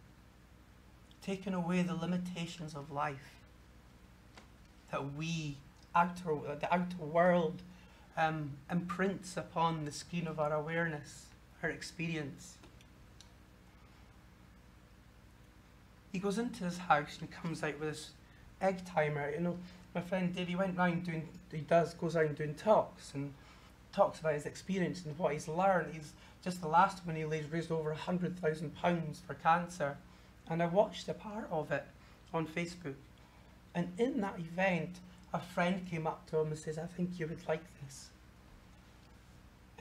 Taking 1.22 1.54
away 1.54 1.84
the 1.84 1.94
limitations 1.94 2.76
of 2.76 2.92
life 2.92 3.36
that 4.92 5.14
we 5.14 5.58
outer 5.96 6.36
the 6.60 6.74
outer 6.74 6.98
world 6.98 7.62
um, 8.18 8.52
imprints 8.70 9.38
upon 9.38 9.86
the 9.86 9.92
screen 9.92 10.28
of 10.28 10.40
our 10.40 10.54
awareness, 10.54 11.28
our 11.64 11.70
experience. 11.70 12.58
he 16.12 16.20
goes 16.20 16.38
into 16.38 16.66
his 16.66 16.78
house 16.78 17.18
and 17.20 17.32
comes 17.32 17.64
out 17.64 17.80
with 17.80 17.90
this 17.90 18.12
egg 18.62 18.86
timer. 18.86 19.32
You 19.32 19.42
know, 19.42 19.58
my 19.96 20.02
friend 20.02 20.36
Davey 20.36 20.56
went 20.56 20.78
round 20.78 21.06
doing, 21.06 21.28
he 21.52 21.60
does, 21.60 21.94
goes 21.94 22.16
around 22.16 22.38
doing 22.38 22.56
talks 22.56 23.14
and 23.14 23.34
talks 23.94 24.20
about 24.20 24.34
his 24.34 24.46
experience 24.46 25.06
and 25.06 25.18
what 25.18 25.34
he's 25.34 25.48
learned. 25.48 25.94
He's 25.94 26.14
just 26.44 26.62
the 26.62 26.68
last 26.68 27.06
one 27.06 27.16
he 27.16 27.24
raised 27.24 27.72
over 27.72 27.92
a 27.92 27.96
hundred 27.96 28.40
thousand 28.40 28.76
pounds 28.76 29.22
for 29.26 29.36
cancer. 29.36 29.98
And 30.50 30.62
I 30.62 30.66
watched 30.66 31.08
a 31.08 31.14
part 31.14 31.48
of 31.52 31.72
it 31.72 31.86
on 32.34 32.46
Facebook. 32.46 32.96
And 33.74 33.94
in 33.98 34.20
that 34.22 34.38
event, 34.38 34.98
a 35.34 35.40
friend 35.40 35.88
came 35.90 36.08
up 36.08 36.30
to 36.30 36.40
him 36.40 36.48
and 36.48 36.58
says, 36.58 36.78
I 36.78 36.88
think 36.88 37.20
you 37.20 37.28
would 37.28 37.48
like 37.48 37.64
this. 37.84 38.10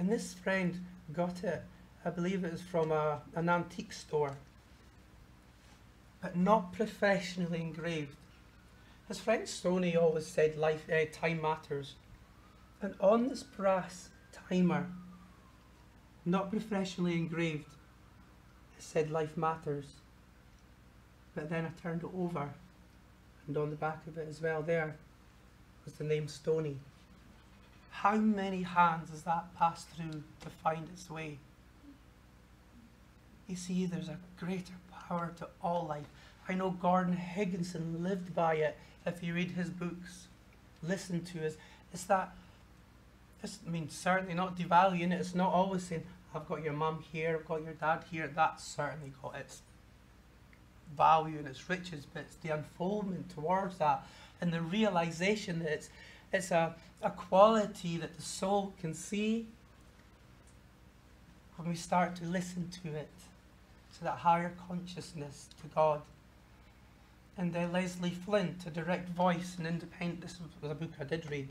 And 0.00 0.08
this 0.08 0.32
friend 0.32 0.80
got 1.12 1.44
it, 1.44 1.62
I 2.06 2.08
believe 2.08 2.42
it 2.42 2.52
was 2.52 2.62
from 2.62 2.90
a, 2.90 3.20
an 3.34 3.50
antique 3.50 3.92
store 3.92 4.38
but 6.22 6.34
not 6.34 6.72
professionally 6.72 7.60
engraved. 7.60 8.16
His 9.08 9.20
friend 9.20 9.46
Stoney 9.46 9.96
always 9.96 10.26
said 10.26 10.56
life, 10.56 10.86
uh, 10.90 11.04
time 11.12 11.42
matters. 11.42 11.96
And 12.80 12.94
on 12.98 13.28
this 13.28 13.42
brass 13.42 14.08
timer, 14.48 14.86
not 16.24 16.50
professionally 16.50 17.18
engraved, 17.18 17.68
it 18.78 18.82
said 18.82 19.10
life 19.10 19.36
matters. 19.36 19.84
But 21.34 21.50
then 21.50 21.66
I 21.66 21.80
turned 21.82 22.04
it 22.04 22.10
over, 22.16 22.48
and 23.46 23.56
on 23.58 23.68
the 23.68 23.76
back 23.76 24.06
of 24.06 24.16
it 24.16 24.28
as 24.28 24.40
well 24.40 24.62
there, 24.62 24.96
was 25.84 25.92
the 25.94 26.04
name 26.04 26.26
Stony. 26.26 26.78
How 27.90 28.16
many 28.16 28.62
hands 28.62 29.10
has 29.10 29.22
that 29.22 29.54
passed 29.58 29.88
through 29.90 30.22
to 30.40 30.50
find 30.62 30.88
its 30.88 31.10
way? 31.10 31.38
You 33.46 33.56
see, 33.56 33.84
there's 33.86 34.08
a 34.08 34.18
greater 34.38 34.74
power 34.90 35.32
to 35.38 35.48
all 35.62 35.86
life. 35.86 36.06
I 36.48 36.54
know 36.54 36.70
Gordon 36.70 37.16
Higginson 37.16 38.02
lived 38.02 38.34
by 38.34 38.54
it 38.54 38.76
if 39.06 39.22
you 39.22 39.34
read 39.34 39.52
his 39.52 39.70
books, 39.70 40.28
listen 40.82 41.24
to 41.24 41.38
his. 41.38 41.56
It's 41.92 42.04
that, 42.04 42.32
I 43.44 43.70
mean, 43.70 43.88
certainly 43.88 44.34
not 44.34 44.56
devaluing 44.56 45.12
it. 45.12 45.20
It's 45.20 45.34
not 45.34 45.52
always 45.52 45.84
saying, 45.84 46.04
I've 46.34 46.48
got 46.48 46.62
your 46.62 46.72
mum 46.72 47.04
here, 47.12 47.38
I've 47.38 47.48
got 47.48 47.62
your 47.62 47.74
dad 47.74 48.04
here. 48.10 48.30
That's 48.34 48.64
certainly 48.64 49.12
got 49.22 49.36
its 49.36 49.62
value 50.96 51.38
and 51.38 51.46
its 51.46 51.68
riches, 51.68 52.06
but 52.12 52.20
it's 52.20 52.36
the 52.36 52.50
unfoldment 52.50 53.30
towards 53.30 53.78
that 53.78 54.06
and 54.40 54.52
the 54.52 54.60
realization 54.60 55.60
that 55.60 55.72
it's, 55.72 55.90
it's 56.32 56.50
a, 56.50 56.74
a 57.02 57.10
quality 57.10 57.96
that 57.96 58.16
the 58.16 58.22
soul 58.22 58.72
can 58.80 58.94
see 58.94 59.46
when 61.56 61.68
we 61.68 61.74
start 61.74 62.16
to 62.16 62.24
listen 62.24 62.70
to 62.82 62.88
it, 62.94 63.08
to 63.96 64.04
that 64.04 64.18
higher 64.18 64.52
consciousness, 64.68 65.48
to 65.60 65.68
God. 65.74 66.02
And 67.36 67.56
uh, 67.56 67.68
Leslie 67.72 68.10
Flint, 68.10 68.66
a 68.66 68.70
direct 68.70 69.08
voice 69.10 69.56
and 69.58 69.66
independent, 69.66 70.20
this 70.20 70.38
was 70.62 70.70
a 70.70 70.74
book 70.74 70.90
I 71.00 71.04
did 71.04 71.30
read, 71.30 71.48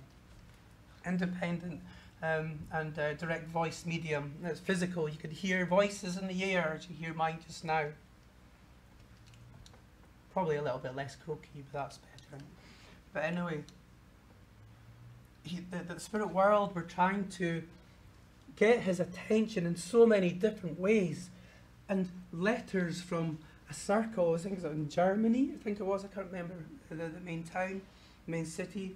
independent 1.06 1.82
um, 2.22 2.60
and 2.72 2.98
uh, 2.98 3.14
direct 3.14 3.48
voice 3.48 3.86
medium. 3.86 4.34
It's 4.44 4.60
physical, 4.60 5.10
you 5.10 5.18
could 5.18 5.32
hear 5.32 5.66
voices 5.66 6.18
in 6.18 6.28
the 6.28 6.44
air 6.44 6.76
as 6.78 6.88
you 6.90 6.96
hear 6.96 7.14
mine 7.14 7.40
just 7.46 7.64
now. 7.64 7.86
Probably 10.34 10.58
a 10.58 10.62
little 10.62 10.80
bit 10.80 10.96
less 10.96 11.16
croaky, 11.16 11.64
but 11.72 11.80
that's 11.80 11.98
better. 11.98 12.44
But 13.14 13.24
anyway, 13.24 13.64
he, 15.50 15.60
the, 15.72 15.94
the 15.94 16.00
spirit 16.00 16.34
world 16.34 16.76
were 16.76 16.84
trying 16.84 17.28
to 17.38 17.64
get 18.56 18.82
his 18.82 19.00
attention 19.00 19.66
in 19.66 19.76
so 19.76 20.06
many 20.06 20.32
different 20.32 20.80
ways. 20.80 21.30
And 21.88 22.10
letters 22.32 23.02
from 23.02 23.40
a 23.70 23.74
circle, 23.74 24.36
I 24.36 24.38
think 24.38 24.60
it 24.60 24.64
was 24.64 24.72
in 24.72 24.90
Germany, 24.90 25.52
I 25.54 25.64
think 25.64 25.80
it 25.80 25.86
was, 25.86 26.06
I 26.06 26.08
can't 26.08 26.28
remember 26.28 26.56
the, 26.90 26.96
the 26.96 27.20
main 27.24 27.44
town, 27.44 27.82
main 28.28 28.46
city, 28.46 28.96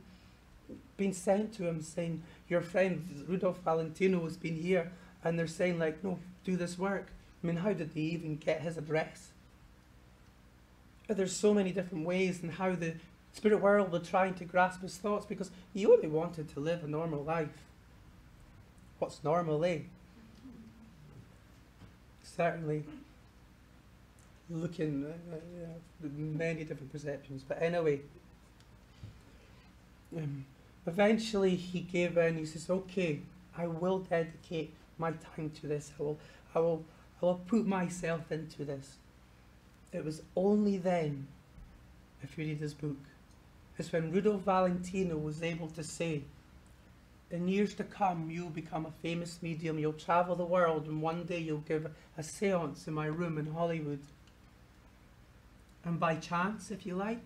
being 0.98 1.14
sent 1.14 1.54
to 1.56 1.68
him 1.68 1.82
saying, 1.82 2.22
Your 2.48 2.62
friend 2.62 3.26
Rudolph 3.28 3.60
Valentino 3.64 4.24
has 4.24 4.38
been 4.38 4.56
here, 4.56 4.92
and 5.24 5.38
they're 5.38 5.48
saying, 5.48 5.80
like, 5.80 6.04
no, 6.04 6.20
do 6.44 6.56
this 6.56 6.78
work. 6.78 7.08
I 7.44 7.48
mean, 7.48 7.58
how 7.58 7.74
did 7.74 7.94
they 7.94 8.02
even 8.02 8.38
get 8.38 8.62
his 8.62 8.78
address? 8.78 9.30
There's 11.08 11.36
so 11.36 11.54
many 11.54 11.72
different 11.72 12.06
ways 12.06 12.42
and 12.42 12.52
how 12.52 12.76
the 12.76 12.96
spirit 13.34 13.60
world 13.60 13.92
were 13.92 14.00
trying 14.00 14.36
to 14.36 14.46
grasp 14.46 14.82
his 14.82 14.96
thoughts 14.98 15.26
because 15.26 15.52
he 15.74 15.86
only 15.86 16.08
wanted 16.08 16.48
to 16.54 16.60
live 16.60 16.84
a 16.84 16.88
normal 16.88 17.24
life. 17.24 17.50
What's 19.00 19.24
normal, 19.24 19.66
eh? 19.66 19.80
Certainly 22.24 22.86
looking 24.50 25.06
uh, 25.06 25.36
uh, 25.36 26.08
many 26.16 26.64
different 26.64 26.92
perceptions. 26.92 27.44
But 27.46 27.62
anyway, 27.62 28.02
um, 30.16 30.46
eventually 30.86 31.56
he 31.56 31.82
gave 31.82 32.18
in. 32.18 32.38
He 32.38 32.46
says, 32.46 32.70
"Okay, 32.70 33.20
I 33.58 33.68
will 33.68 34.00
dedicate 34.00 34.74
my 34.98 35.12
time 35.36 35.52
to 35.62 35.68
this. 35.68 35.92
I 36.00 36.04
will, 36.04 36.20
I 36.56 36.60
will, 36.60 36.84
I 37.22 37.26
will 37.26 37.42
put 37.48 37.66
myself 37.66 38.32
into 38.32 38.64
this." 38.64 38.96
It 39.92 40.04
was 40.06 40.22
only 40.36 40.78
then, 40.78 41.28
if 42.24 42.38
you 42.38 42.46
read 42.46 42.58
his 42.58 42.74
book, 42.74 42.98
is 43.78 43.92
when 43.92 44.12
Rudolph 44.12 44.42
Valentino 44.42 45.18
was 45.18 45.42
able 45.42 45.68
to 45.70 45.84
say, 45.84 46.22
in 47.32 47.48
years 47.48 47.74
to 47.76 47.84
come, 47.84 48.30
you'll 48.30 48.50
become 48.50 48.86
a 48.86 48.92
famous 49.02 49.40
medium, 49.42 49.80
you'll 49.80 49.94
travel 49.94 50.36
the 50.36 50.46
world, 50.46 50.86
and 50.86 51.02
one 51.02 51.24
day 51.24 51.40
you'll 51.40 51.58
give 51.60 51.90
a 52.18 52.24
seance 52.24 52.88
in 52.88 52.94
my 52.94 53.08
room 53.08 53.40
in 53.40 53.48
Hollywood. 53.48 54.02
And 55.84 56.00
by 56.00 56.16
chance, 56.16 56.70
if 56.70 56.86
you 56.86 56.96
like, 56.96 57.26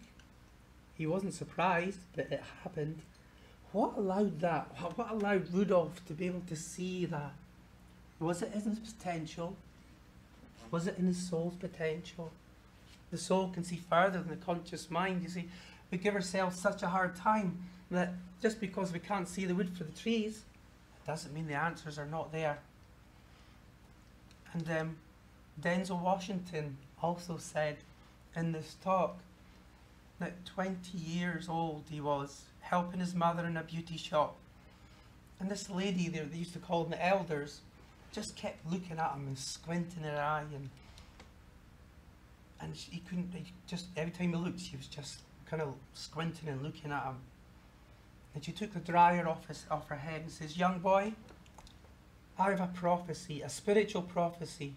he 0.97 1.05
wasn't 1.05 1.33
surprised, 1.33 1.99
but 2.15 2.31
it 2.31 2.41
happened. 2.63 3.01
What 3.71 3.97
allowed 3.97 4.39
that? 4.39 4.71
What 4.95 5.11
allowed 5.11 5.53
Rudolph 5.53 6.03
to 6.05 6.13
be 6.13 6.27
able 6.27 6.43
to 6.47 6.55
see 6.55 7.05
that? 7.05 7.33
Was 8.19 8.41
it 8.41 8.51
in 8.53 8.61
his 8.61 8.79
potential? 8.79 9.55
Was 10.71 10.87
it 10.87 10.97
in 10.97 11.05
his 11.05 11.29
soul's 11.29 11.55
potential? 11.55 12.31
The 13.11 13.17
soul 13.17 13.49
can 13.49 13.63
see 13.63 13.81
further 13.89 14.19
than 14.19 14.29
the 14.29 14.45
conscious 14.45 14.89
mind. 14.89 15.21
You 15.23 15.29
see, 15.29 15.49
we 15.91 15.97
give 15.97 16.15
ourselves 16.15 16.59
such 16.59 16.83
a 16.83 16.87
hard 16.87 17.15
time 17.15 17.57
that 17.91 18.13
just 18.41 18.59
because 18.59 18.91
we 18.91 18.99
can't 18.99 19.27
see 19.27 19.45
the 19.45 19.55
wood 19.55 19.75
for 19.77 19.83
the 19.83 19.91
trees, 19.91 20.43
it 21.03 21.07
doesn't 21.07 21.33
mean 21.33 21.47
the 21.47 21.53
answers 21.53 21.97
are 21.97 22.05
not 22.05 22.31
there. 22.31 22.59
And 24.53 24.69
um, 24.71 24.97
Denzel 25.61 26.01
Washington 26.01 26.77
also 27.01 27.37
said 27.37 27.77
in 28.35 28.51
this 28.51 28.75
talk 28.83 29.17
that 30.19 30.45
20 30.45 30.97
years 30.97 31.47
old 31.47 31.83
he 31.89 32.01
was, 32.01 32.43
helping 32.61 32.99
his 32.99 33.15
mother 33.15 33.45
in 33.45 33.57
a 33.57 33.63
beauty 33.63 33.97
shop. 33.97 34.35
And 35.39 35.49
this 35.49 35.69
lady 35.69 36.09
there, 36.09 36.25
they 36.25 36.37
used 36.37 36.53
to 36.53 36.59
call 36.59 36.83
them 36.83 36.91
the 36.91 37.05
elders, 37.05 37.61
just 38.11 38.35
kept 38.35 38.65
looking 38.71 38.97
at 38.97 39.13
him 39.13 39.27
and 39.27 39.37
squinting 39.37 40.03
her 40.03 40.17
eye 40.19 40.45
and 40.53 40.69
and 42.59 42.75
she, 42.75 42.91
he 42.91 42.99
couldn't 43.01 43.31
he 43.33 43.45
just 43.67 43.87
every 43.95 44.11
time 44.11 44.29
he 44.29 44.35
looked 44.35 44.59
she 44.59 44.75
was 44.75 44.87
just 44.87 45.19
kind 45.49 45.61
of 45.61 45.73
squinting 45.93 46.49
and 46.49 46.61
looking 46.61 46.91
at 46.91 47.03
him. 47.03 47.15
And 48.35 48.43
she 48.43 48.51
took 48.51 48.73
the 48.73 48.79
dryer 48.79 49.27
off, 49.27 49.47
his, 49.47 49.65
off 49.71 49.87
her 49.87 49.95
head 49.95 50.21
and 50.21 50.31
says 50.31 50.57
young 50.57 50.79
boy 50.79 51.13
I 52.39 52.51
have 52.51 52.61
a 52.61 52.67
prophecy 52.67 53.41
a 53.41 53.49
spiritual 53.49 54.03
prophecy. 54.03 54.73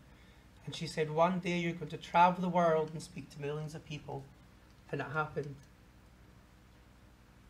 And 0.64 0.74
she 0.74 0.86
said 0.86 1.10
one 1.10 1.40
day 1.40 1.58
you're 1.58 1.72
going 1.72 1.90
to 1.90 1.96
travel 1.96 2.40
the 2.40 2.48
world 2.48 2.90
and 2.92 3.02
speak 3.02 3.30
to 3.30 3.40
millions 3.40 3.74
of 3.74 3.84
people. 3.84 4.22
And 4.90 5.00
it 5.00 5.06
happened. 5.12 5.54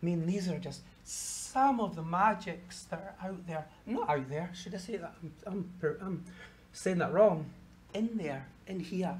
I 0.02 0.06
mean 0.06 0.26
these 0.26 0.48
are 0.48 0.58
just 0.58 0.80
some 1.04 1.80
of 1.80 1.96
the 1.96 2.02
magics 2.02 2.84
that 2.84 3.16
are 3.20 3.28
out 3.28 3.46
there. 3.46 3.66
Not 3.86 4.08
out 4.08 4.28
there 4.28 4.50
should 4.54 4.74
I 4.74 4.78
say 4.78 4.96
that? 4.96 5.14
I'm, 5.22 5.32
I'm, 5.46 5.96
I'm 6.00 6.24
saying 6.72 6.98
that 6.98 7.12
wrong. 7.12 7.46
In 7.94 8.16
there 8.16 8.46
in 8.66 8.80
here 8.80 9.16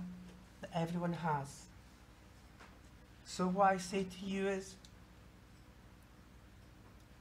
that 0.60 0.70
everyone 0.74 1.12
has. 1.12 1.66
So, 3.32 3.46
what 3.46 3.70
I 3.70 3.76
say 3.76 4.02
to 4.02 4.26
you 4.26 4.48
is 4.48 4.74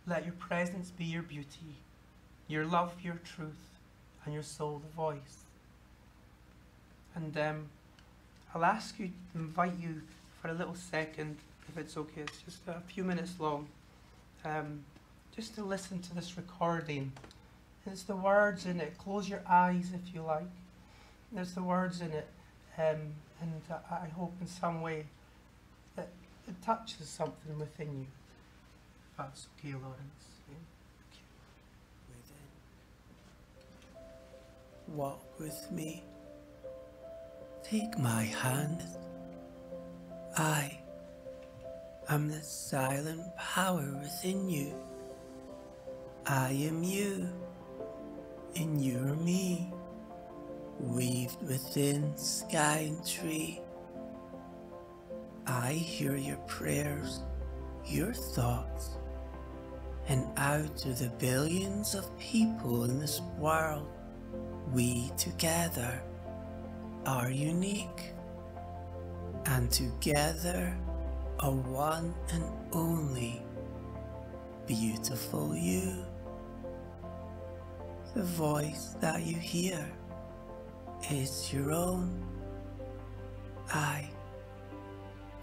let 0.08 0.26
your 0.26 0.34
presence 0.34 0.90
be 0.90 1.06
your 1.06 1.22
beauty, 1.22 1.76
your 2.48 2.66
love, 2.66 2.94
your 3.04 3.20
truth, 3.24 3.70
and 4.26 4.34
your 4.34 4.42
soul 4.42 4.82
the 4.84 4.92
voice. 4.96 5.46
And 7.14 7.38
um, 7.38 7.68
I'll 8.56 8.66
ask 8.66 8.98
you, 8.98 9.12
invite 9.36 9.74
you 9.80 10.02
for 10.42 10.48
a 10.48 10.54
little 10.54 10.74
second, 10.74 11.38
if 11.68 11.78
it's 11.78 11.96
okay, 11.96 12.22
it's 12.22 12.42
just 12.42 12.62
a 12.68 12.82
few 12.88 13.04
minutes 13.04 13.34
long, 13.40 13.68
um, 14.44 14.80
just 15.36 15.54
to 15.56 15.64
listen 15.64 16.02
to 16.02 16.16
this 16.16 16.38
recording. 16.38 17.12
There's 17.86 18.02
the 18.02 18.16
words 18.16 18.66
in 18.66 18.82
it. 18.82 18.98
Close 18.98 19.30
your 19.30 19.44
eyes 19.48 19.92
if 19.94 20.16
you 20.16 20.24
like. 20.24 20.50
There's 21.32 21.54
the 21.54 21.62
words 21.62 22.02
in 22.02 22.10
it. 22.10 22.28
Um, 22.80 23.14
and 23.42 23.62
I 23.92 24.08
hope 24.08 24.34
in 24.42 24.48
some 24.48 24.82
way 24.82 25.06
it 26.50 26.62
touches 26.64 27.08
something 27.08 27.60
within 27.60 28.00
you. 28.00 28.08
That's 29.18 29.48
okay, 29.60 29.74
Lawrence. 29.74 30.26
Yeah? 30.50 30.56
within. 32.10 32.48
Walk 34.96 35.40
with 35.40 35.72
me. 35.72 36.04
Take 37.64 37.98
my 38.00 38.24
hand. 38.24 38.82
I 40.38 40.80
am 42.10 42.30
the 42.30 42.42
silent 42.42 43.22
power 43.38 44.00
within 44.02 44.50
you. 44.50 44.74
I 46.26 46.52
am 46.52 46.84
you, 46.84 47.30
and 48.56 48.84
you 48.84 48.98
are 49.00 49.16
me, 49.16 49.72
weaved 50.80 51.42
within 51.44 52.16
sky 52.18 52.86
and 52.88 53.06
tree. 53.06 53.62
I 55.50 55.72
hear 55.74 56.16
your 56.16 56.38
prayers, 56.46 57.22
your 57.84 58.14
thoughts, 58.14 58.92
and 60.08 60.28
out 60.38 60.86
of 60.86 61.00
the 61.00 61.12
billions 61.18 61.96
of 61.96 62.16
people 62.20 62.84
in 62.84 63.00
this 63.00 63.20
world, 63.40 63.88
we 64.72 65.12
together 65.18 66.00
are 67.08 67.32
unique, 67.32 68.14
and 69.48 69.72
together 69.72 70.78
are 71.40 71.52
one 71.52 72.14
and 72.32 72.44
only 72.72 73.42
beautiful 74.68 75.56
you. 75.56 76.06
The 78.14 78.22
voice 78.22 78.96
that 79.02 79.24
you 79.24 79.36
hear 79.36 79.84
is 81.10 81.52
your 81.52 81.72
own. 81.72 82.24
I 83.74 84.10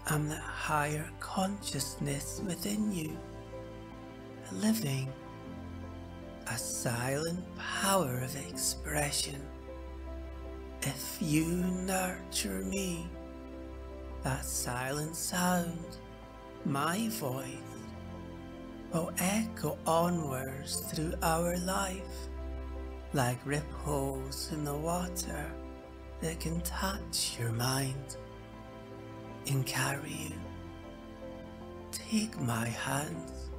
am 0.09 0.29
the 0.29 0.35
higher 0.35 1.09
consciousness 1.19 2.41
within 2.45 2.91
you. 2.91 3.17
living, 4.53 5.11
a 6.49 6.57
silent 6.57 7.43
power 7.57 8.21
of 8.23 8.33
expression. 8.49 9.41
If 10.83 11.17
you 11.19 11.45
nurture 11.45 12.61
me, 12.61 13.09
that 14.23 14.45
silent 14.45 15.17
sound, 15.17 15.97
my 16.63 17.09
voice, 17.09 17.45
will 18.93 19.11
echo 19.19 19.77
onwards 19.85 20.79
through 20.79 21.13
our 21.21 21.57
life 21.57 22.29
like 23.13 23.39
ripples 23.45 24.49
in 24.53 24.63
the 24.63 24.73
water 24.73 25.51
that 26.21 26.39
can 26.39 26.61
touch 26.61 27.37
your 27.37 27.51
mind 27.51 28.15
and 29.49 29.65
carry 29.65 30.29
you. 30.29 30.35
Take 31.91 32.39
my 32.41 32.67
hands 32.67 33.49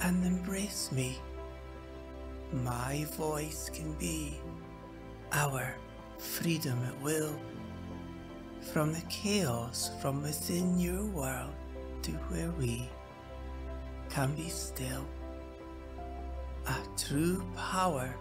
and 0.00 0.24
embrace 0.24 0.90
me. 0.92 1.18
My 2.52 3.06
voice 3.16 3.70
can 3.72 3.92
be 3.94 4.38
our 5.32 5.74
freedom 6.18 6.78
at 6.84 7.00
will 7.00 7.34
from 8.72 8.92
the 8.92 9.02
chaos 9.08 9.90
from 10.00 10.22
within 10.22 10.78
your 10.78 11.04
world 11.06 11.54
to 12.02 12.12
where 12.12 12.50
we 12.52 12.88
can 14.10 14.34
be 14.34 14.48
still. 14.48 15.06
A 16.66 16.76
true 16.96 17.42
power 17.56 18.14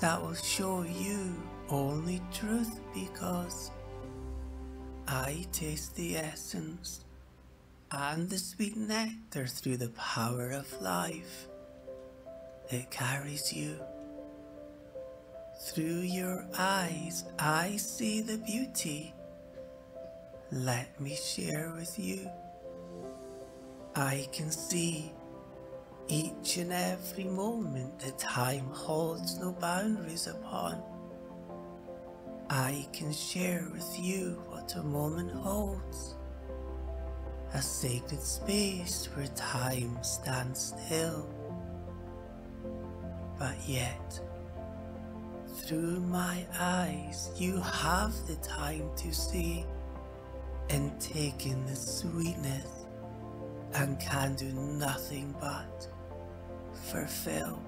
that 0.00 0.20
will 0.20 0.34
show 0.34 0.82
you 0.82 1.34
only 1.70 2.20
truth 2.32 2.80
because 2.92 3.70
I 5.06 5.46
taste 5.52 5.96
the 5.96 6.16
essence 6.16 7.04
and 7.90 8.28
the 8.30 8.38
sweet 8.38 8.76
nectar 8.76 9.46
through 9.46 9.76
the 9.76 9.90
power 9.90 10.50
of 10.50 10.80
life 10.80 11.46
that 12.70 12.90
carries 12.90 13.52
you. 13.52 13.76
Through 15.60 16.00
your 16.00 16.46
eyes, 16.58 17.24
I 17.38 17.76
see 17.76 18.22
the 18.22 18.38
beauty. 18.38 19.12
Let 20.50 20.98
me 21.00 21.14
share 21.14 21.72
with 21.76 21.98
you. 21.98 22.28
I 23.94 24.26
can 24.32 24.50
see 24.50 25.12
each 26.08 26.56
and 26.56 26.72
every 26.72 27.24
moment 27.24 27.98
that 28.00 28.18
time 28.18 28.66
holds 28.72 29.38
no 29.38 29.52
boundaries 29.52 30.26
upon. 30.26 30.82
I 32.50 32.86
can 32.92 33.12
share 33.12 33.68
with 33.72 33.98
you 33.98 34.42
what 34.64 34.76
a 34.76 34.82
moment 34.82 35.30
holds. 35.30 36.14
A 37.52 37.60
sacred 37.60 38.22
space 38.22 39.10
where 39.14 39.26
time 39.36 39.98
stands 40.02 40.74
still. 40.74 41.28
But 43.38 43.56
yet, 43.66 44.20
through 45.56 46.00
my 46.00 46.46
eyes, 46.58 47.30
you 47.36 47.60
have 47.60 48.14
the 48.26 48.36
time 48.36 48.88
to 48.96 49.12
see 49.12 49.66
and 50.70 50.98
take 50.98 51.44
in 51.44 51.66
the 51.66 51.76
sweetness 51.76 52.86
and 53.74 54.00
can 54.00 54.34
do 54.34 54.46
nothing 54.46 55.34
but 55.40 55.88
fulfill 56.72 57.62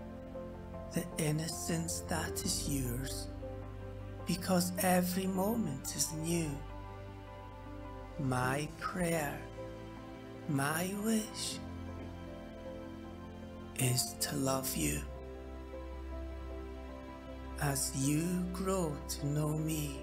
the 0.95 1.05
innocence 1.19 2.01
that 2.09 2.33
is 2.43 2.69
yours 2.71 3.29
because 4.27 4.73
every 4.79 5.27
moment 5.27 5.95
is 5.95 6.13
new. 6.15 6.51
My 8.19 8.67
prayer, 8.81 9.39
my 10.49 10.91
wish 11.05 11.59
is 13.79 14.15
to 14.21 14.37
love 14.37 14.75
you. 14.75 15.03
As 17.61 17.93
you 17.95 18.43
grow 18.55 18.97
to 19.09 19.27
know 19.27 19.51
me, 19.59 20.03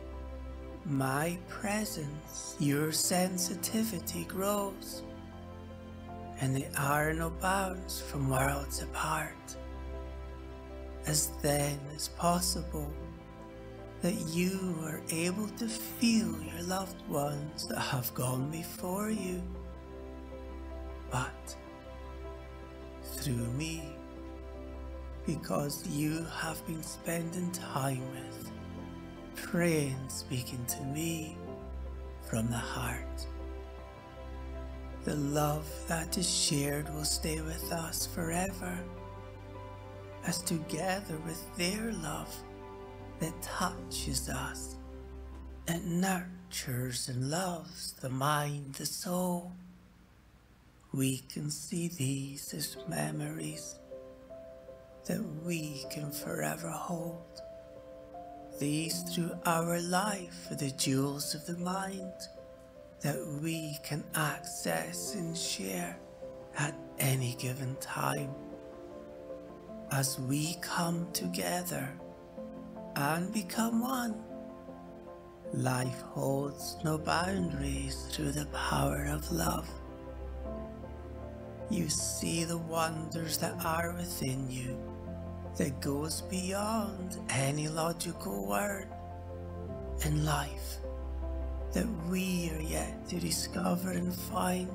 my 0.85 1.39
presence, 1.47 2.55
your 2.59 2.91
sensitivity 2.91 4.25
grows, 4.25 5.01
and 6.39 6.55
there 6.55 6.71
are 6.77 7.13
no 7.13 7.31
bounds 7.31 7.99
from 7.99 8.29
worlds 8.29 8.83
apart. 8.83 9.57
As 11.07 11.31
then 11.41 11.79
as 11.95 12.09
possible, 12.09 12.93
that 14.03 14.19
you 14.35 14.75
are 14.83 15.01
able 15.11 15.47
to 15.47 15.65
feel 15.65 16.35
your 16.43 16.63
loved 16.63 17.01
ones 17.07 17.65
that 17.69 17.79
have 17.79 18.13
gone 18.13 18.51
before 18.51 19.09
you, 19.09 19.41
but 21.09 21.55
through 23.01 23.47
me 23.53 23.81
because 25.25 25.87
you 25.87 26.25
have 26.37 26.67
been 26.67 26.83
spending 26.83 27.49
time 27.51 28.01
with, 28.11 28.51
praying, 29.37 29.95
speaking 30.09 30.65
to 30.65 30.83
me 30.83 31.37
from 32.29 32.49
the 32.49 32.57
heart. 32.57 33.25
The 35.05 35.15
love 35.15 35.65
that 35.87 36.17
is 36.17 36.29
shared 36.29 36.93
will 36.93 37.05
stay 37.05 37.39
with 37.39 37.71
us 37.71 38.05
forever, 38.05 38.77
as 40.25 40.41
together 40.41 41.17
with 41.25 41.41
their 41.55 41.93
love 41.93 42.35
that 43.23 43.41
touches 43.41 44.27
us, 44.27 44.75
that 45.65 45.85
nurtures 45.85 47.07
and 47.07 47.31
loves 47.31 47.93
the 48.01 48.09
mind, 48.09 48.73
the 48.73 48.85
soul, 48.85 49.49
we 50.93 51.19
can 51.31 51.49
see 51.49 51.87
these 51.87 52.53
as 52.53 52.75
memories 52.89 53.79
that 55.05 55.23
we 55.45 55.85
can 55.89 56.11
forever 56.11 56.67
hold. 56.67 57.41
These 58.59 59.03
through 59.03 59.31
our 59.45 59.79
life 59.79 60.51
are 60.51 60.55
the 60.55 60.71
jewels 60.71 61.33
of 61.33 61.45
the 61.45 61.63
mind 61.63 62.11
that 63.03 63.25
we 63.41 63.77
can 63.85 64.03
access 64.15 65.15
and 65.15 65.37
share 65.37 65.97
at 66.57 66.75
any 66.99 67.35
given 67.39 67.77
time. 67.77 68.31
As 69.93 70.19
we 70.19 70.57
come 70.61 71.07
together 71.13 71.89
and 72.95 73.33
become 73.33 73.81
one, 73.81 74.15
life 75.53 76.01
holds 76.01 76.77
no 76.83 76.97
boundaries 76.97 78.07
through 78.11 78.31
the 78.31 78.45
power 78.47 79.05
of 79.05 79.31
love. 79.31 79.67
You 81.69 81.89
see 81.89 82.43
the 82.43 82.57
wonders 82.57 83.37
that 83.37 83.65
are 83.65 83.93
within 83.97 84.49
you 84.49 84.77
that 85.57 85.81
goes 85.81 86.21
beyond 86.21 87.17
any 87.29 87.67
logical 87.67 88.47
word 88.47 88.87
in 90.05 90.25
life 90.25 90.77
that 91.73 91.87
we 92.09 92.51
are 92.53 92.61
yet 92.61 93.07
to 93.09 93.19
discover 93.19 93.91
and 93.91 94.13
find. 94.13 94.69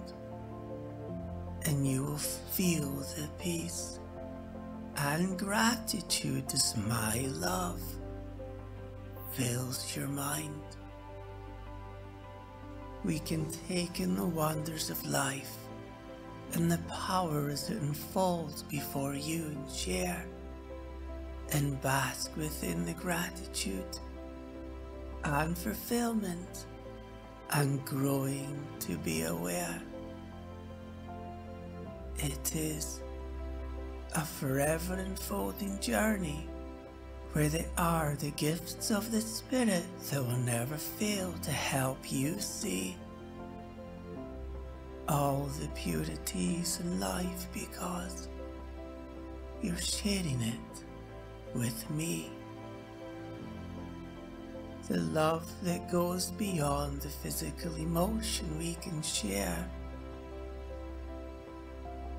And 1.66 1.86
you 1.86 2.04
will 2.04 2.18
feel 2.18 2.90
the 3.16 3.28
peace 3.38 4.00
and 4.96 5.38
gratitude 5.38 6.52
as 6.52 6.76
my 6.76 7.26
love 7.34 7.80
fills 9.32 9.96
your 9.96 10.08
mind. 10.08 10.62
We 13.04 13.18
can 13.20 13.48
take 13.68 14.00
in 14.00 14.16
the 14.16 14.24
wonders 14.24 14.90
of 14.90 15.06
life 15.06 15.56
and 16.54 16.70
the 16.70 16.78
power 16.88 17.48
as 17.50 17.70
it 17.70 17.80
unfolds 17.80 18.62
before 18.64 19.14
you 19.14 19.44
and 19.44 19.70
share 19.70 20.24
and 21.52 21.80
bask 21.80 22.36
within 22.36 22.84
the 22.84 22.94
gratitude 22.94 23.98
and 25.24 25.56
fulfillment 25.56 26.66
and 27.50 27.84
growing 27.84 28.66
to 28.80 28.98
be 28.98 29.22
aware. 29.22 29.80
It 32.18 32.54
is 32.54 33.00
a 34.14 34.24
forever 34.24 34.94
unfolding 34.94 35.78
journey 35.80 36.48
where 37.32 37.48
they 37.48 37.66
are 37.76 38.16
the 38.16 38.30
gifts 38.32 38.90
of 38.90 39.10
the 39.12 39.20
Spirit 39.20 39.84
that 40.10 40.24
will 40.24 40.38
never 40.38 40.76
fail 40.76 41.32
to 41.42 41.50
help 41.50 42.10
you 42.10 42.38
see 42.40 42.96
all 45.08 45.48
the 45.60 45.68
purities 45.68 46.80
in 46.80 47.00
life 47.00 47.46
because 47.52 48.28
you're 49.62 49.76
sharing 49.76 50.40
it 50.42 50.84
with 51.54 51.88
me. 51.90 52.30
The 54.88 54.98
love 54.98 55.50
that 55.64 55.90
goes 55.90 56.30
beyond 56.32 57.02
the 57.02 57.08
physical 57.08 57.74
emotion 57.76 58.58
we 58.58 58.74
can 58.74 59.02
share. 59.02 59.68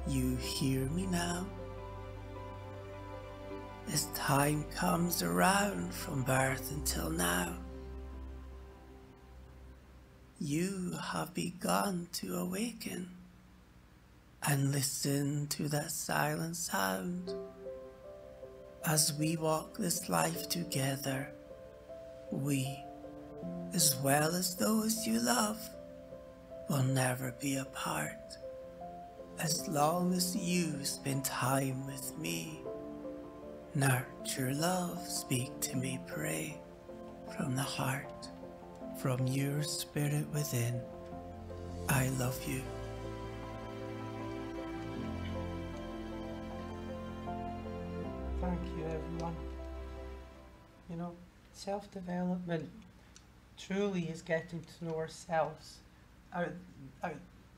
You 0.07 0.35
hear 0.35 0.85
me 0.89 1.07
now? 1.07 1.45
As 3.91 4.05
time 4.13 4.65
comes 4.75 5.23
around 5.23 5.91
from 5.91 6.21
birth 6.21 6.71
until 6.71 7.09
now, 7.09 7.55
you 10.39 10.95
have 11.11 11.33
begun 11.33 12.07
to 12.13 12.35
awaken 12.37 13.09
and 14.43 14.71
listen 14.71 15.47
to 15.47 15.67
that 15.69 15.91
silent 15.91 16.55
sound. 16.55 17.33
As 18.85 19.11
we 19.13 19.37
walk 19.37 19.77
this 19.77 20.07
life 20.07 20.47
together, 20.47 21.31
we, 22.31 22.83
as 23.73 23.95
well 24.03 24.35
as 24.35 24.55
those 24.55 25.07
you 25.07 25.19
love, 25.19 25.59
will 26.69 26.83
never 26.83 27.33
be 27.41 27.57
apart. 27.57 28.37
As 29.39 29.67
long 29.67 30.13
as 30.13 30.35
you 30.35 30.85
spend 30.85 31.25
time 31.25 31.87
with 31.87 32.15
me, 32.19 32.61
nurture 33.79 34.53
love, 34.55 34.99
speak 35.07 35.57
to 35.61 35.77
me, 35.77 35.97
pray 36.05 36.59
from 37.33 37.55
the 37.55 37.61
heart, 37.61 38.27
from 38.97 39.25
your 39.25 39.63
spirit 39.63 40.27
within. 40.33 40.81
I 41.87 42.09
love 42.19 42.37
you. 42.45 42.61
Thank 48.41 48.59
you, 48.77 48.83
everyone. 48.83 49.35
You 50.89 50.97
know, 50.97 51.13
self 51.53 51.89
development 51.91 52.69
truly 53.57 54.09
is 54.09 54.21
getting 54.21 54.61
to 54.61 54.85
know 54.85 54.95
ourselves. 54.97 55.77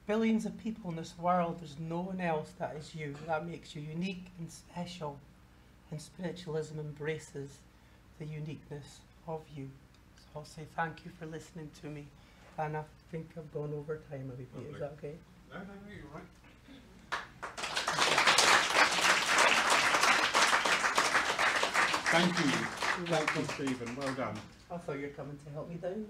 Billions 0.05 0.45
of 0.45 0.55
people 0.59 0.91
in 0.91 0.97
this 0.97 1.15
world, 1.17 1.61
there's 1.61 1.80
no 1.80 2.01
one 2.01 2.22
else 2.22 2.51
that 2.59 2.76
is 2.76 2.93
you. 2.93 3.15
That 3.26 3.47
makes 3.47 3.76
you 3.76 3.82
unique 3.82 4.28
and 4.38 4.51
special. 4.51 5.17
And 5.92 6.02
spiritualism 6.02 6.80
embraces 6.80 7.58
the 8.18 8.26
uniqueness 8.26 9.02
of 9.28 9.42
you. 9.56 9.70
So 10.18 10.39
I'll 10.39 10.46
say 10.46 10.64
thank 10.76 11.04
you 11.06 11.12
for 11.20 11.26
listening 11.26 11.70
to 11.82 11.88
me. 11.88 12.08
And 12.58 12.78
I 12.78 12.84
think 13.12 13.30
I've 13.38 13.54
gone 13.54 13.74
over 13.74 13.98
time 14.10 14.32
a 14.34 14.36
wee 14.38 14.48
bit. 14.56 14.74
Is 14.74 14.80
that 14.80 14.94
okay? 14.98 15.16
No, 15.52 15.60
no, 15.60 15.64
no, 15.64 15.92
you're 15.94 16.06
right. 16.14 16.24
Thank 22.12 22.39
you. 22.39 22.52
Thank 23.06 23.36
you, 23.36 23.44
Steven. 23.54 23.96
Well 23.96 24.14
done. 24.14 24.36
I 24.70 24.78
thought 24.78 24.98
you 24.98 25.04
were 25.04 25.10
coming 25.10 25.38
to 25.46 25.52
help 25.52 25.70
me 25.70 25.76
down 25.76 26.06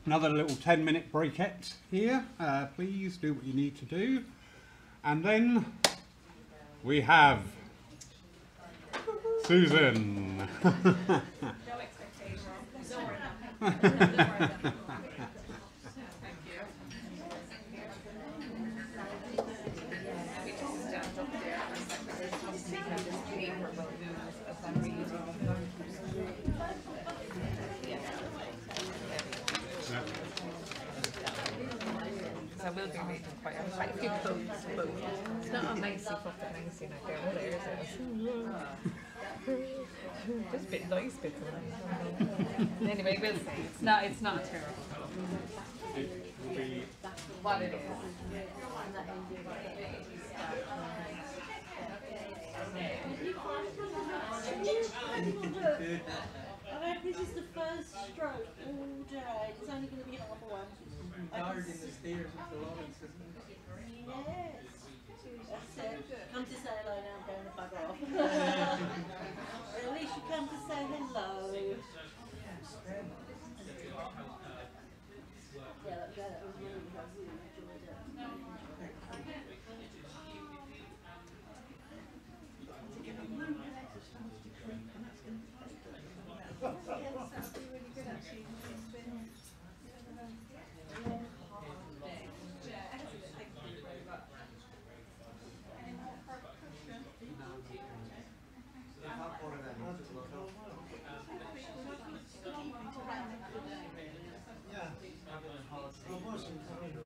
another 0.06 0.30
little 0.30 0.56
10 0.56 0.84
minute 0.84 1.12
breakette 1.12 1.74
here. 1.90 2.26
Uh, 2.40 2.66
please 2.76 3.18
do 3.18 3.34
what 3.34 3.44
you 3.44 3.54
need 3.54 3.78
to 3.78 3.86
do. 3.86 4.24
And 5.04 5.24
then 5.24 5.66
we 6.84 7.02
have 7.02 7.40
Susan. 9.46 10.48
No 10.64 11.80
expectation. 11.80 12.46
Don't 12.90 13.04
worry 13.04 13.16
about 13.16 13.34
it. 13.42 13.62
Don't 13.62 14.00
worry 14.00 14.14
about 14.28 14.52
it. 14.54 14.74
Thank 16.22 16.38
you. 16.46 16.62
We 20.46 20.52
just 20.52 20.82
stand 20.88 21.06
up 21.20 21.32
there 21.32 21.60
for 21.60 21.74
a 21.74 21.78
second. 21.78 22.52
Just 22.52 22.66
take 22.70 22.80
out 22.82 22.98
this 22.98 23.20
paper 23.36 23.68
about 23.74 23.92
booze 24.00 24.42
as 24.50 24.66
I'm 24.66 24.76
reading. 24.84 25.02
So 32.62 32.68
I 32.68 32.70
will 32.70 32.88
be 32.88 33.00
reading 33.08 33.26
quite 33.42 33.56
a, 33.56 33.64
quite 33.72 33.90
a 33.90 33.98
few 33.98 34.10
quotes, 34.10 34.66
but 34.76 34.88
it's 35.42 35.52
not 35.52 35.78
a 35.78 35.82
nicey 35.82 36.14
fucking 36.72 36.90
nicey 36.90 36.90
like 36.90 37.04
down 37.08 37.36
there, 37.36 37.48
is 37.48 37.54
it? 37.54 37.60
Just 40.52 40.68
a 40.68 40.72
bit 40.72 40.90
nice 40.90 41.14
bit 41.16 41.34
of 41.36 41.42
it. 41.48 42.90
Anyway, 42.90 43.18
we'll 43.22 43.36
see. 43.36 43.62
It's 43.66 43.82
not, 43.82 44.04
it's 44.04 44.22
not 44.22 44.46
terrible. 44.46 44.84
What 47.42 47.62
it 47.62 47.74
is. 47.74 47.80
Alright, 56.72 57.04
this 57.04 57.20
is 57.20 57.30
the 57.34 57.44
first 57.54 57.90
stroke 58.14 58.48
all 58.66 58.88
day. 59.10 59.54
It's 59.60 59.70
only 59.70 59.88
going 59.88 60.04
to 60.04 60.10
be 60.10 60.16
another 60.16 60.48
one. 60.50 60.68
Guard 61.36 61.58
in 61.58 61.64
the 61.64 61.92
stairs 61.92 62.32
with 62.32 62.50
the 62.52 62.58
Lawrence, 62.66 62.98
isn't? 62.98 63.32
Yes. 64.08 64.72
That's 65.78 66.12
it. 66.12 66.21
Come 66.42 66.50
to 66.50 66.56
say 66.56 66.70
hello 66.82 66.98
now, 67.06 67.14
I'm 67.14 67.26
going 67.30 67.46
to 67.46 67.54
bugger 67.54 67.86
off. 67.86 68.02
At 69.78 69.94
least 69.94 70.14
you 70.16 70.24
come 70.28 70.50
to 70.50 70.58
say 70.68 70.82
hello. 70.90 71.78